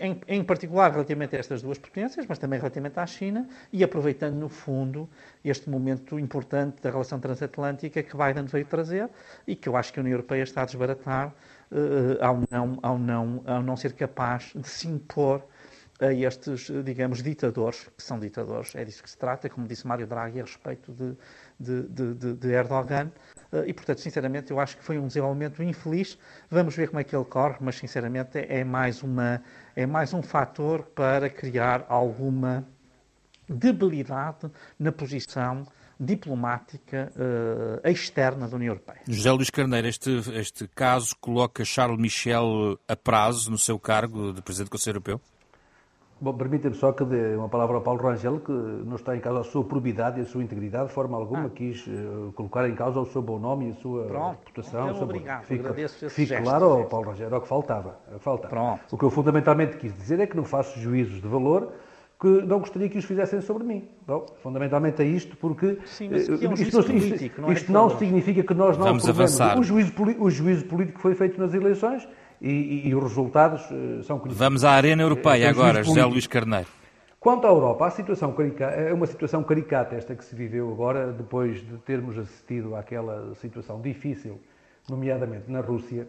em, 0.01 0.19
em, 0.27 0.43
particular 0.43 0.91
relativamente 0.91 1.35
a 1.35 1.39
estas 1.39 1.61
duas 1.61 1.77
potências, 1.77 2.25
mas 2.27 2.39
também 2.39 2.59
relativamente 2.59 2.99
à 2.99 3.05
China, 3.05 3.47
e 3.71 3.83
aproveitando, 3.83 4.35
no 4.35 4.49
fundo, 4.49 5.07
este 5.43 5.69
momento 5.69 6.17
importante 6.19 6.81
da 6.81 6.89
relação 6.89 7.19
transatlântica 7.19 8.01
que 8.01 8.17
Biden 8.17 8.45
veio 8.45 8.65
trazer 8.65 9.09
e 9.47 9.55
que 9.55 9.69
eu 9.69 9.75
acho 9.75 9.93
que 9.93 9.99
a 9.99 10.01
União 10.01 10.13
Europeia 10.13 10.43
está 10.43 10.63
a 10.63 10.65
desbaratar 10.65 11.33
uh, 11.71 12.23
ao, 12.23 12.39
não, 12.49 12.79
ao, 12.81 12.97
não, 12.97 13.43
ao 13.45 13.61
não 13.61 13.75
ser 13.75 13.93
capaz 13.93 14.51
de 14.55 14.67
se 14.67 14.87
impor 14.87 15.43
a 16.03 16.13
estes, 16.13 16.69
digamos, 16.83 17.23
ditadores, 17.23 17.89
que 17.95 18.03
são 18.03 18.19
ditadores, 18.19 18.75
é 18.75 18.83
disso 18.83 19.01
que 19.01 19.09
se 19.09 19.17
trata, 19.17 19.49
como 19.49 19.67
disse 19.67 19.87
Mário 19.87 20.05
Draghi 20.05 20.41
a 20.41 20.43
respeito 20.43 20.91
de, 20.91 21.15
de, 21.59 22.13
de, 22.13 22.33
de 22.33 22.51
Erdogan, 22.51 23.09
eh, 23.51 23.63
e, 23.67 23.73
portanto, 23.73 24.01
sinceramente, 24.01 24.51
eu 24.51 24.59
acho 24.59 24.75
que 24.77 24.83
foi 24.83 24.97
um 24.97 25.07
desenvolvimento 25.07 25.63
infeliz. 25.63 26.17
Vamos 26.49 26.75
ver 26.75 26.89
como 26.89 26.99
é 26.99 27.03
que 27.03 27.15
ele 27.15 27.25
corre, 27.25 27.57
mas, 27.61 27.75
sinceramente, 27.75 28.37
é 28.37 28.63
mais, 28.63 29.01
uma, 29.01 29.41
é 29.75 29.85
mais 29.85 30.13
um 30.13 30.21
fator 30.21 30.83
para 30.83 31.29
criar 31.29 31.85
alguma 31.87 32.65
debilidade 33.47 34.51
na 34.77 34.91
posição 34.91 35.65
diplomática 35.99 37.11
uh, 37.15 37.87
externa 37.87 38.47
da 38.47 38.55
União 38.55 38.71
Europeia. 38.71 39.01
José 39.07 39.31
Luís 39.31 39.49
Carneiro, 39.49 39.87
este, 39.87 40.09
este 40.33 40.67
caso 40.67 41.15
coloca 41.19 41.63
Charles 41.63 41.99
Michel 41.99 42.77
a 42.87 42.95
prazo 42.95 43.51
no 43.51 43.57
seu 43.57 43.79
cargo 43.79 44.33
de 44.33 44.41
Presidente 44.41 44.69
do 44.69 44.71
Conselho 44.71 44.95
Europeu? 44.95 45.21
Bom, 46.23 46.33
permita-me 46.33 46.73
só 46.73 46.93
que 46.93 47.03
dê 47.03 47.35
uma 47.35 47.49
palavra 47.49 47.75
ao 47.75 47.81
Paulo 47.81 48.01
Rangel, 48.01 48.39
que 48.39 48.49
não 48.49 48.95
está 48.95 49.13
em 49.13 49.19
causa 49.19 49.41
a 49.41 49.43
sua 49.43 49.61
probidade 49.61 50.21
e 50.21 50.23
a 50.23 50.25
sua 50.25 50.41
integridade, 50.41 50.87
de 50.87 50.93
forma 50.93 51.17
alguma 51.17 51.47
ah. 51.47 51.49
quis 51.49 51.85
uh, 51.85 52.31
colocar 52.33 52.65
em 52.69 52.73
causa 52.73 52.97
o 52.97 53.05
seu 53.05 53.21
bom 53.21 53.37
nome 53.37 53.67
e 53.67 53.71
a 53.71 53.73
sua 53.73 54.05
Pronto. 54.05 54.37
reputação. 54.39 54.89
Então, 54.89 55.03
obrigado, 55.03 55.43
fica, 55.43 55.63
agradeço 55.63 56.05
esse 56.05 56.15
Fique 56.15 56.41
claro, 56.41 56.63
ao 56.63 56.85
Paulo 56.85 57.09
Rangel, 57.09 57.27
era 57.27 57.37
o 57.37 57.41
que 57.41 57.47
faltava. 57.49 57.97
É 58.09 58.15
o, 58.15 58.19
que 58.19 58.23
faltava. 58.23 58.49
Pronto. 58.49 58.79
o 58.89 58.97
que 58.97 59.03
eu 59.03 59.09
fundamentalmente 59.09 59.75
quis 59.75 59.93
dizer 59.93 60.17
é 60.21 60.25
que 60.25 60.37
não 60.37 60.45
faço 60.45 60.79
juízos 60.79 61.21
de 61.21 61.27
valor 61.27 61.73
que 62.21 62.27
não 62.27 62.59
gostaria 62.59 62.87
que 62.87 62.97
os 62.97 63.03
fizessem 63.03 63.41
sobre 63.41 63.65
mim. 63.65 63.89
Bom, 64.07 64.25
fundamentalmente 64.41 65.01
é 65.01 65.05
isto, 65.05 65.35
porque 65.35 65.77
Sim, 65.83 66.07
mas 66.09 66.29
é 66.29 66.47
um 66.47 66.53
isto, 66.53 66.83
político, 66.83 67.41
não, 67.41 67.49
é 67.49 67.53
isto 67.53 67.69
não 67.69 67.89
significa 67.97 68.43
que 68.43 68.53
nós 68.53 68.77
não 68.77 68.85
Vamos 68.85 69.09
avançar. 69.09 69.59
O 69.59 69.63
juízo, 69.63 69.91
o 70.19 70.29
juízo 70.29 70.63
político 70.67 71.01
foi 71.01 71.15
feito 71.15 71.37
nas 71.37 71.53
eleições 71.53 72.07
e, 72.43 72.89
e, 72.89 72.95
os 72.95 73.01
resultados 73.01 73.61
uh, 73.71 74.03
são 74.03 74.19
conhecidos. 74.19 74.37
Vamos 74.37 74.65
à 74.65 74.71
Arena 74.71 75.01
Europeia 75.01 75.45
é, 75.45 75.47
agora, 75.47 75.81
José 75.81 76.03
Luís 76.03 76.27
Carneiro. 76.27 76.67
Quanto 77.17 77.47
à 77.47 77.49
Europa, 77.49 77.87
a 77.87 77.89
situação 77.89 78.35
é 78.59 78.93
uma 78.93 79.07
situação 79.07 79.41
caricata 79.43 79.95
esta 79.95 80.13
que 80.13 80.25
se 80.25 80.35
viveu 80.35 80.69
agora, 80.69 81.13
depois 81.13 81.65
de 81.65 81.77
termos 81.77 82.17
assistido 82.17 82.75
àquela 82.75 83.33
situação 83.35 83.79
difícil, 83.79 84.41
nomeadamente 84.89 85.49
na 85.49 85.61
Rússia. 85.61 86.05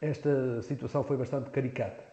Esta 0.00 0.62
situação 0.62 1.02
foi 1.02 1.16
bastante 1.16 1.50
caricata. 1.50 2.04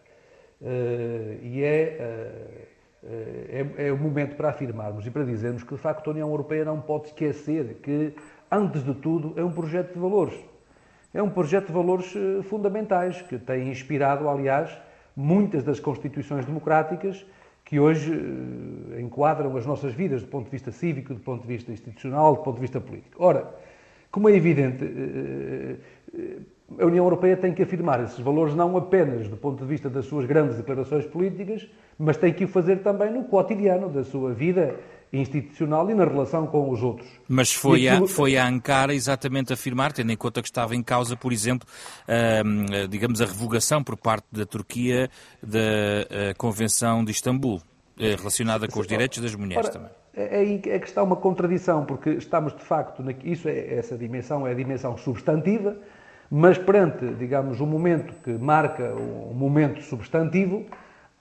Uh, 0.60 1.38
e 1.42 1.62
é, 1.62 2.58
é, 3.04 3.86
é 3.86 3.92
o 3.92 3.96
momento 3.96 4.34
para 4.34 4.50
afirmarmos 4.50 5.06
e 5.06 5.10
para 5.12 5.24
dizermos 5.24 5.62
que, 5.62 5.74
de 5.74 5.80
facto, 5.80 6.08
a 6.08 6.10
União 6.10 6.28
Europeia 6.28 6.64
não 6.64 6.80
pode 6.80 7.06
esquecer 7.06 7.76
que, 7.82 8.14
antes 8.50 8.84
de 8.84 8.94
tudo, 8.94 9.32
é 9.36 9.44
um 9.44 9.52
projeto 9.52 9.92
de 9.92 10.00
valores. 10.00 10.34
É 11.14 11.22
um 11.22 11.30
projeto 11.30 11.66
de 11.66 11.72
valores 11.72 12.14
fundamentais 12.44 13.20
que 13.22 13.38
tem 13.38 13.68
inspirado, 13.68 14.28
aliás, 14.28 14.70
muitas 15.16 15.62
das 15.62 15.78
constituições 15.78 16.44
democráticas 16.46 17.24
que 17.64 17.78
hoje 17.78 18.12
eh, 18.12 19.00
enquadram 19.00 19.56
as 19.56 19.64
nossas 19.64 19.94
vidas 19.94 20.22
do 20.22 20.28
ponto 20.28 20.44
de 20.46 20.50
vista 20.50 20.70
cívico, 20.70 21.14
do 21.14 21.20
ponto 21.20 21.42
de 21.42 21.48
vista 21.48 21.70
institucional, 21.72 22.36
do 22.36 22.42
ponto 22.42 22.56
de 22.56 22.60
vista 22.60 22.80
político. 22.80 23.22
Ora, 23.22 23.48
como 24.10 24.28
é 24.28 24.34
evidente, 24.34 24.84
eh, 24.84 25.76
eh, 26.14 26.36
a 26.78 26.86
União 26.86 27.04
Europeia 27.04 27.36
tem 27.36 27.54
que 27.54 27.62
afirmar 27.62 28.02
esses 28.02 28.18
valores 28.18 28.54
não 28.54 28.76
apenas 28.76 29.28
do 29.28 29.36
ponto 29.36 29.62
de 29.62 29.68
vista 29.68 29.88
das 29.88 30.06
suas 30.06 30.26
grandes 30.26 30.56
declarações 30.56 31.06
políticas, 31.06 31.68
mas 31.98 32.16
tem 32.16 32.32
que 32.32 32.44
o 32.44 32.48
fazer 32.48 32.78
também 32.78 33.10
no 33.12 33.24
cotidiano 33.24 33.88
da 33.88 34.04
sua 34.04 34.32
vida 34.32 34.74
institucional 35.12 35.90
e 35.90 35.94
na 35.94 36.04
relação 36.04 36.46
com 36.46 36.70
os 36.70 36.82
outros. 36.82 37.08
Mas 37.28 37.52
foi, 37.52 37.86
aquilo... 37.86 38.06
a, 38.06 38.08
foi 38.08 38.36
a 38.36 38.46
Ankara 38.46 38.94
exatamente 38.94 39.52
afirmar, 39.52 39.92
tendo 39.92 40.10
em 40.10 40.16
conta 40.16 40.40
que 40.40 40.48
estava 40.48 40.74
em 40.74 40.82
causa, 40.82 41.16
por 41.16 41.32
exemplo, 41.32 41.68
uh, 42.08 42.88
digamos, 42.88 43.20
a 43.20 43.26
revogação 43.26 43.84
por 43.84 43.96
parte 43.96 44.26
da 44.32 44.46
Turquia 44.46 45.10
da 45.42 45.58
uh, 45.58 46.38
Convenção 46.38 47.04
de 47.04 47.10
Istambul, 47.10 47.56
uh, 47.56 47.60
relacionada 47.98 48.66
com 48.68 48.80
os 48.80 48.86
direitos 48.86 49.18
das 49.18 49.34
mulheres 49.34 49.66
Ora, 49.66 49.72
também. 49.72 49.90
É 50.14 50.38
aí 50.38 50.62
é 50.66 50.78
que 50.78 50.86
está 50.86 51.02
uma 51.02 51.16
contradição, 51.16 51.84
porque 51.84 52.10
estamos 52.10 52.54
de 52.54 52.62
facto, 52.62 53.02
na, 53.02 53.12
isso 53.24 53.48
é, 53.48 53.74
essa 53.74 53.96
dimensão 53.96 54.46
é 54.46 54.50
a 54.50 54.54
dimensão 54.54 54.96
substantiva, 54.96 55.76
mas 56.30 56.56
perante, 56.56 57.06
digamos, 57.14 57.60
um 57.60 57.66
momento 57.66 58.14
que 58.22 58.30
marca 58.32 58.94
um 58.94 59.34
momento 59.34 59.82
substantivo, 59.82 60.66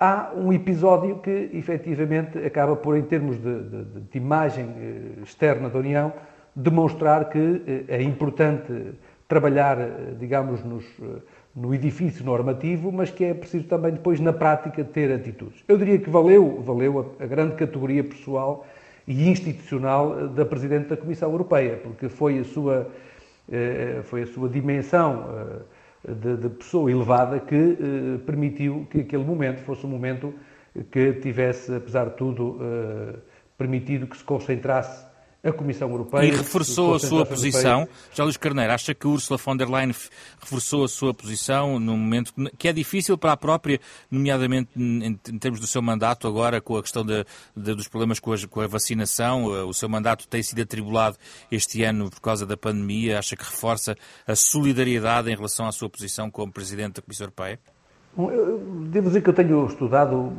há 0.02 0.32
um 0.36 0.52
episódio 0.52 1.20
que, 1.20 1.52
efetivamente, 1.54 2.40
acaba 2.40 2.76
por, 2.76 2.98
em 2.98 3.04
termos 3.04 3.38
de, 3.38 3.62
de, 3.62 3.84
de 4.12 4.18
imagem 4.18 4.66
eh, 4.76 5.22
externa 5.22 5.70
da 5.70 5.78
União, 5.78 6.12
demonstrar 6.56 7.30
que 7.30 7.62
eh, 7.68 7.84
é 8.00 8.02
importante 8.02 8.96
trabalhar, 9.28 9.80
eh, 9.80 10.16
digamos, 10.20 10.64
nos, 10.64 10.84
no 11.56 11.72
edifício 11.76 12.26
normativo, 12.26 12.92
mas 12.92 13.12
que 13.12 13.26
é 13.26 13.34
preciso 13.36 13.66
também 13.66 13.94
depois, 13.94 14.20
na 14.20 14.34
prática, 14.34 14.84
ter 14.84 15.14
atitudes. 15.14 15.64
Eu 15.68 15.78
diria 15.78 16.00
que 16.00 16.10
valeu, 16.10 16.60
valeu 16.64 17.14
a, 17.20 17.24
a 17.24 17.28
grande 17.28 17.54
categoria 17.54 18.04
pessoal 18.04 18.66
e 19.08 19.30
institucional 19.30 20.30
da 20.30 20.44
Presidente 20.44 20.88
da 20.88 20.98
Comissão 20.98 21.30
Europeia, 21.30 21.78
porque 21.78 22.10
foi 22.10 22.40
a 22.40 22.44
sua, 22.44 22.90
foi 24.04 24.22
a 24.22 24.28
sua 24.28 24.48
dimensão 24.48 25.26
de, 26.08 26.38
de 26.38 26.50
pessoa 26.50 26.92
elevada 26.92 27.40
que 27.40 27.56
eh, 27.56 28.18
permitiu 28.26 28.88
que 28.90 29.02
aquele 29.02 29.24
momento 29.24 29.60
fosse 29.62 29.86
um 29.86 29.90
momento 29.90 30.34
que 30.90 31.14
tivesse, 31.14 31.74
apesar 31.76 32.06
de 32.06 32.18
tudo, 32.18 32.58
eh, 32.62 33.16
permitido 33.58 34.08
que 34.08 34.18
se 34.18 34.24
concentrasse 34.24 35.06
a 35.44 35.52
Comissão 35.52 35.90
Europeia. 35.90 36.28
E 36.28 36.32
reforçou 36.32 36.94
a 36.94 37.00
sua 37.00 37.26
posição. 37.26 37.88
Já 38.14 38.24
Luís 38.24 38.38
Carneiro, 38.38 38.72
acha 38.72 38.94
que 38.94 39.08
Ursula 39.08 39.38
von 39.38 39.56
der 39.56 39.68
Leyen 39.68 39.94
reforçou 40.40 40.84
a 40.84 40.88
sua 40.88 41.14
posição 41.14 41.80
num 41.80 41.98
momento 41.98 42.34
que 42.58 42.68
é 42.68 42.74
difícil 42.74 43.18
para 43.18 43.32
a 43.32 43.38
própria, 43.38 43.80
nomeadamente 44.10 44.70
em, 44.76 45.16
termos 45.40 45.60
do 45.60 45.68
seu 45.68 45.82
mandato, 45.82 46.28
agora 46.28 46.62
com 46.62 46.78
a 46.78 46.82
questão 46.82 47.04
de, 47.04 47.26
de, 47.56 47.74
dos 47.74 47.88
problemas 47.88 48.20
com 48.20 48.34
a, 48.34 48.38
com 48.48 48.62
a, 48.62 48.68
vacinação? 48.68 49.46
O 49.68 49.74
seu 49.74 49.90
mandato 49.90 50.28
tem 50.28 50.44
sido 50.44 50.62
atribulado 50.62 51.18
este 51.52 51.84
ano 51.84 52.10
por 52.10 52.22
causa 52.22 52.46
da 52.46 52.56
pandemia. 52.56 53.20
Acha 53.20 53.36
que 53.36 53.44
reforça 53.44 53.96
a 54.28 54.36
solidariedade 54.36 55.32
em 55.32 55.36
relação 55.36 55.68
à 55.68 55.72
sua 55.72 55.90
posição 55.90 56.30
como 56.30 56.52
Presidente 56.52 56.96
da 56.96 57.02
Comissão 57.02 57.26
Europeia? 57.26 57.60
Eu 58.18 58.60
devo 58.90 59.08
dizer 59.08 59.22
que 59.22 59.30
eu 59.30 59.34
tenho 59.34 59.66
estudado 59.66 60.34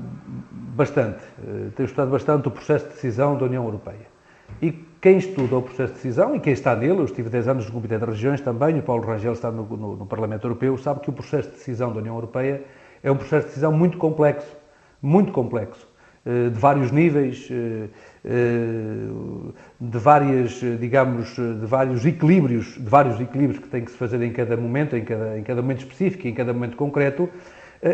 bastante, 0.76 1.22
eh, 1.42 1.70
tenho 1.74 1.86
estudado 1.86 2.10
bastante 2.10 2.48
o 2.48 2.50
processo 2.50 2.86
de 2.86 2.94
decisão 2.94 3.36
da 3.36 3.46
União 3.46 3.64
Europeia. 3.64 4.11
E 4.60 4.72
quem 5.00 5.18
estuda 5.18 5.56
o 5.56 5.62
processo 5.62 5.94
de 5.94 5.98
decisão 5.98 6.36
e 6.36 6.40
quem 6.40 6.52
está 6.52 6.76
nele, 6.76 7.00
eu 7.00 7.04
estive 7.04 7.28
10 7.28 7.48
anos 7.48 7.66
no 7.66 7.72
Comitê 7.72 7.98
de 7.98 8.04
Regiões 8.04 8.40
também, 8.40 8.78
o 8.78 8.82
Paulo 8.82 9.04
Rangel 9.04 9.32
está 9.32 9.50
no, 9.50 9.64
no, 9.64 9.96
no, 9.96 10.06
Parlamento 10.06 10.44
Europeu, 10.44 10.78
sabe 10.78 11.00
que 11.00 11.10
o 11.10 11.12
processo 11.12 11.50
de 11.50 11.56
decisão 11.56 11.92
da 11.92 11.98
União 11.98 12.14
Europeia 12.14 12.62
é 13.02 13.10
um 13.10 13.16
processo 13.16 13.42
de 13.42 13.48
decisão 13.48 13.72
muito 13.72 13.98
complexo, 13.98 14.56
muito 15.02 15.32
complexo, 15.32 15.88
eh, 16.24 16.50
de 16.50 16.58
vários 16.58 16.92
níveis, 16.92 17.48
eh, 17.50 17.88
eh, 18.24 19.08
de 19.80 19.98
várias, 19.98 20.52
digamos, 20.78 21.34
de 21.34 21.66
vários 21.66 22.06
equilíbrios, 22.06 22.74
de 22.74 22.88
vários 22.88 23.20
equilíbrios 23.20 23.60
que 23.60 23.68
tem 23.68 23.84
que 23.84 23.90
se 23.90 23.96
fazer 23.96 24.22
em 24.22 24.32
cada 24.32 24.56
momento, 24.56 24.96
em 24.96 25.04
cada, 25.04 25.36
em 25.36 25.42
cada 25.42 25.60
momento 25.62 25.80
específico, 25.80 26.28
em 26.28 26.34
cada 26.34 26.52
momento 26.52 26.76
concreto, 26.76 27.28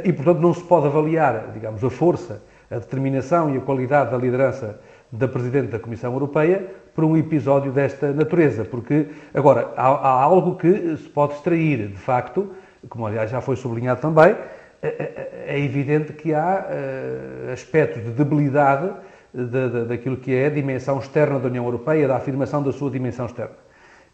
e 0.05 0.13
portanto 0.13 0.41
não 0.41 0.53
se 0.53 0.63
pode 0.63 0.87
avaliar, 0.87 1.53
digamos, 1.55 1.83
a 1.83 1.89
força, 1.89 2.43
a 2.71 2.79
determinação 2.79 3.55
e 3.55 3.57
a 3.57 3.61
qualidade 3.63 4.11
da 4.11 4.19
liderança 4.19 4.79
da 5.11 5.27
Presidente 5.27 5.69
da 5.69 5.79
Comissão 5.79 6.13
Europeia 6.13 6.67
por 6.95 7.05
um 7.05 7.17
episódio 7.17 7.73
desta 7.73 8.13
natureza, 8.13 8.65
porque, 8.65 9.07
agora, 9.33 9.73
há, 9.77 9.87
há 9.87 10.23
algo 10.23 10.57
que 10.57 10.97
se 10.97 11.09
pode 11.09 11.35
extrair, 11.35 11.89
de 11.89 11.97
facto, 11.97 12.51
como 12.89 13.07
aliás 13.07 13.31
já 13.31 13.41
foi 13.41 13.57
sublinhado 13.57 14.01
também, 14.01 14.37
é, 14.83 14.89
é, 14.89 15.45
é 15.49 15.59
evidente 15.61 16.13
que 16.13 16.33
há 16.33 16.67
uh, 16.67 17.53
aspectos 17.53 18.03
de 18.05 18.11
debilidade 18.11 18.93
de, 19.35 19.45
de, 19.47 19.85
daquilo 19.87 20.17
que 20.17 20.35
é 20.35 20.47
a 20.47 20.51
dimensão 20.51 20.99
externa 20.99 21.39
da 21.39 21.49
União 21.49 21.65
Europeia, 21.65 22.07
da 22.07 22.17
afirmação 22.17 22.63
da 22.63 22.73
sua 22.73 22.91
dimensão 22.91 23.27
externa. 23.27 23.55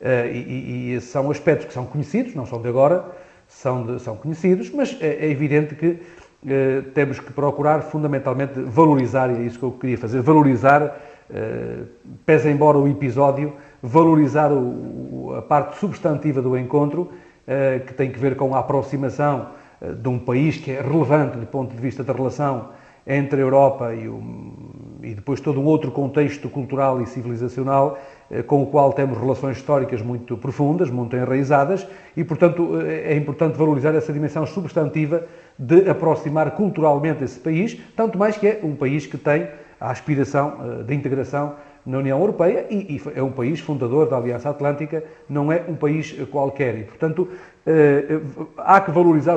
Uh, 0.00 0.26
e, 0.32 0.94
e, 0.94 1.00
são 1.00 1.30
aspectos 1.30 1.66
que 1.66 1.72
são 1.72 1.86
conhecidos, 1.86 2.34
não 2.34 2.46
são 2.46 2.60
de 2.60 2.68
agora, 2.68 3.04
são, 3.46 3.84
de, 3.84 4.00
são 4.00 4.16
conhecidos, 4.16 4.70
mas 4.70 4.96
é, 5.00 5.26
é 5.26 5.30
evidente 5.30 5.74
que 5.74 5.86
eh, 5.86 5.98
temos 6.92 7.18
que 7.18 7.32
procurar 7.32 7.82
fundamentalmente 7.82 8.60
valorizar, 8.60 9.30
e 9.30 9.42
é 9.42 9.46
isso 9.46 9.58
que 9.58 9.64
eu 9.64 9.72
queria 9.72 9.98
fazer, 9.98 10.20
valorizar, 10.20 10.96
eh, 11.32 11.78
pese 12.26 12.50
embora 12.50 12.78
o 12.78 12.88
episódio, 12.88 13.54
valorizar 13.82 14.50
a 15.36 15.42
parte 15.42 15.78
substantiva 15.78 16.40
do 16.40 16.56
encontro, 16.56 17.10
que 17.86 17.92
tem 17.92 18.10
que 18.10 18.18
ver 18.18 18.36
com 18.36 18.54
a 18.54 18.60
aproximação 18.60 19.48
de 20.02 20.08
um 20.08 20.18
país 20.18 20.56
que 20.56 20.70
é 20.70 20.80
relevante 20.80 21.36
do 21.36 21.44
ponto 21.44 21.74
de 21.74 21.80
vista 21.82 22.02
da 22.02 22.14
relação 22.14 22.70
entre 23.06 23.40
a 23.40 23.42
Europa 23.42 23.94
e, 23.94 24.08
o, 24.08 24.22
e 25.02 25.14
depois 25.14 25.40
todo 25.40 25.60
um 25.60 25.64
outro 25.64 25.90
contexto 25.90 26.48
cultural 26.48 27.02
e 27.02 27.06
civilizacional 27.06 27.98
eh, 28.30 28.42
com 28.42 28.62
o 28.62 28.66
qual 28.66 28.92
temos 28.92 29.18
relações 29.18 29.58
históricas 29.58 30.00
muito 30.00 30.36
profundas, 30.36 30.90
muito 30.90 31.14
enraizadas, 31.14 31.86
e, 32.16 32.24
portanto, 32.24 32.80
eh, 32.80 33.12
é 33.12 33.16
importante 33.16 33.58
valorizar 33.58 33.94
essa 33.94 34.12
dimensão 34.12 34.46
substantiva 34.46 35.26
de 35.58 35.88
aproximar 35.88 36.50
culturalmente 36.52 37.22
esse 37.22 37.38
país, 37.38 37.78
tanto 37.96 38.18
mais 38.18 38.36
que 38.36 38.46
é 38.46 38.60
um 38.62 38.74
país 38.74 39.06
que 39.06 39.16
tem 39.16 39.48
a 39.80 39.90
aspiração 39.90 40.58
eh, 40.60 40.82
de 40.82 40.94
integração 40.94 41.54
na 41.86 41.98
União 41.98 42.18
Europeia 42.18 42.66
e, 42.70 43.00
é 43.14 43.22
um 43.22 43.30
país 43.30 43.60
fundador 43.60 44.08
da 44.08 44.16
Aliança 44.16 44.48
Atlântica, 44.48 45.04
não 45.28 45.52
é 45.52 45.62
um 45.68 45.74
país 45.74 46.12
qualquer. 46.30 46.78
E, 46.78 46.84
portanto, 46.84 47.28
há 48.56 48.80
que 48.80 48.90
valorizar 48.90 49.36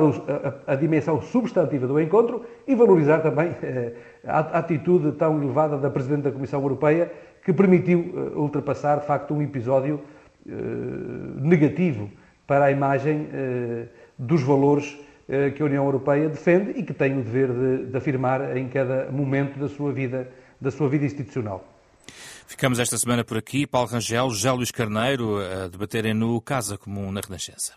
a, 0.66 0.74
dimensão 0.74 1.20
substantiva 1.20 1.86
do 1.86 2.00
encontro 2.00 2.42
e 2.66 2.74
valorizar 2.74 3.18
também 3.18 3.54
a 4.26 4.38
atitude 4.58 5.12
tão 5.12 5.42
elevada 5.42 5.76
da 5.76 5.90
Presidente 5.90 6.22
da 6.22 6.32
Comissão 6.32 6.62
Europeia 6.62 7.12
que 7.44 7.52
permitiu 7.52 8.32
ultrapassar, 8.34 9.00
de 9.00 9.06
facto, 9.06 9.34
um 9.34 9.42
episódio 9.42 10.00
negativo 11.36 12.08
para 12.46 12.64
a 12.66 12.70
imagem 12.70 13.28
dos 14.18 14.42
valores 14.42 14.98
que 15.54 15.62
a 15.62 15.66
União 15.66 15.84
Europeia 15.84 16.28
defende 16.28 16.70
e 16.78 16.82
que 16.82 16.94
tem 16.94 17.18
o 17.18 17.22
dever 17.22 17.52
de, 17.52 17.86
de, 17.90 17.96
afirmar 17.96 18.56
em 18.56 18.68
cada 18.68 19.10
momento 19.12 19.58
da 19.58 19.68
sua 19.68 19.92
vida, 19.92 20.28
da 20.60 20.70
sua 20.70 20.88
vida 20.88 21.04
institucional. 21.04 21.62
Ficamos 22.46 22.78
esta 22.78 22.96
semana 22.96 23.22
por 23.22 23.36
aqui. 23.36 23.66
Paulo 23.66 23.88
Rangel, 23.88 24.30
José 24.30 24.50
Luís 24.50 24.70
Carneiro 24.70 25.38
a 25.38 25.68
debaterem 25.68 26.14
no 26.14 26.40
Casa 26.40 26.78
Comum 26.78 27.12
na 27.12 27.20
Renascença. 27.20 27.74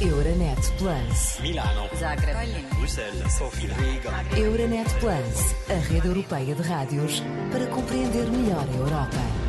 Euronet 0.00 0.58
Plus. 0.78 1.40
Milano. 1.42 1.88
Zagreb. 1.98 2.64
Bruxelas. 2.76 3.32
Sofia. 3.34 3.74
Riga. 3.74 4.40
Euronet 4.40 4.88
Plus, 4.98 5.54
a 5.68 5.78
rede 5.92 6.06
europeia 6.06 6.54
de 6.54 6.62
rádios 6.62 7.22
para 7.52 7.66
compreender 7.66 8.26
melhor 8.30 8.64
a 8.66 8.76
Europa. 8.76 9.39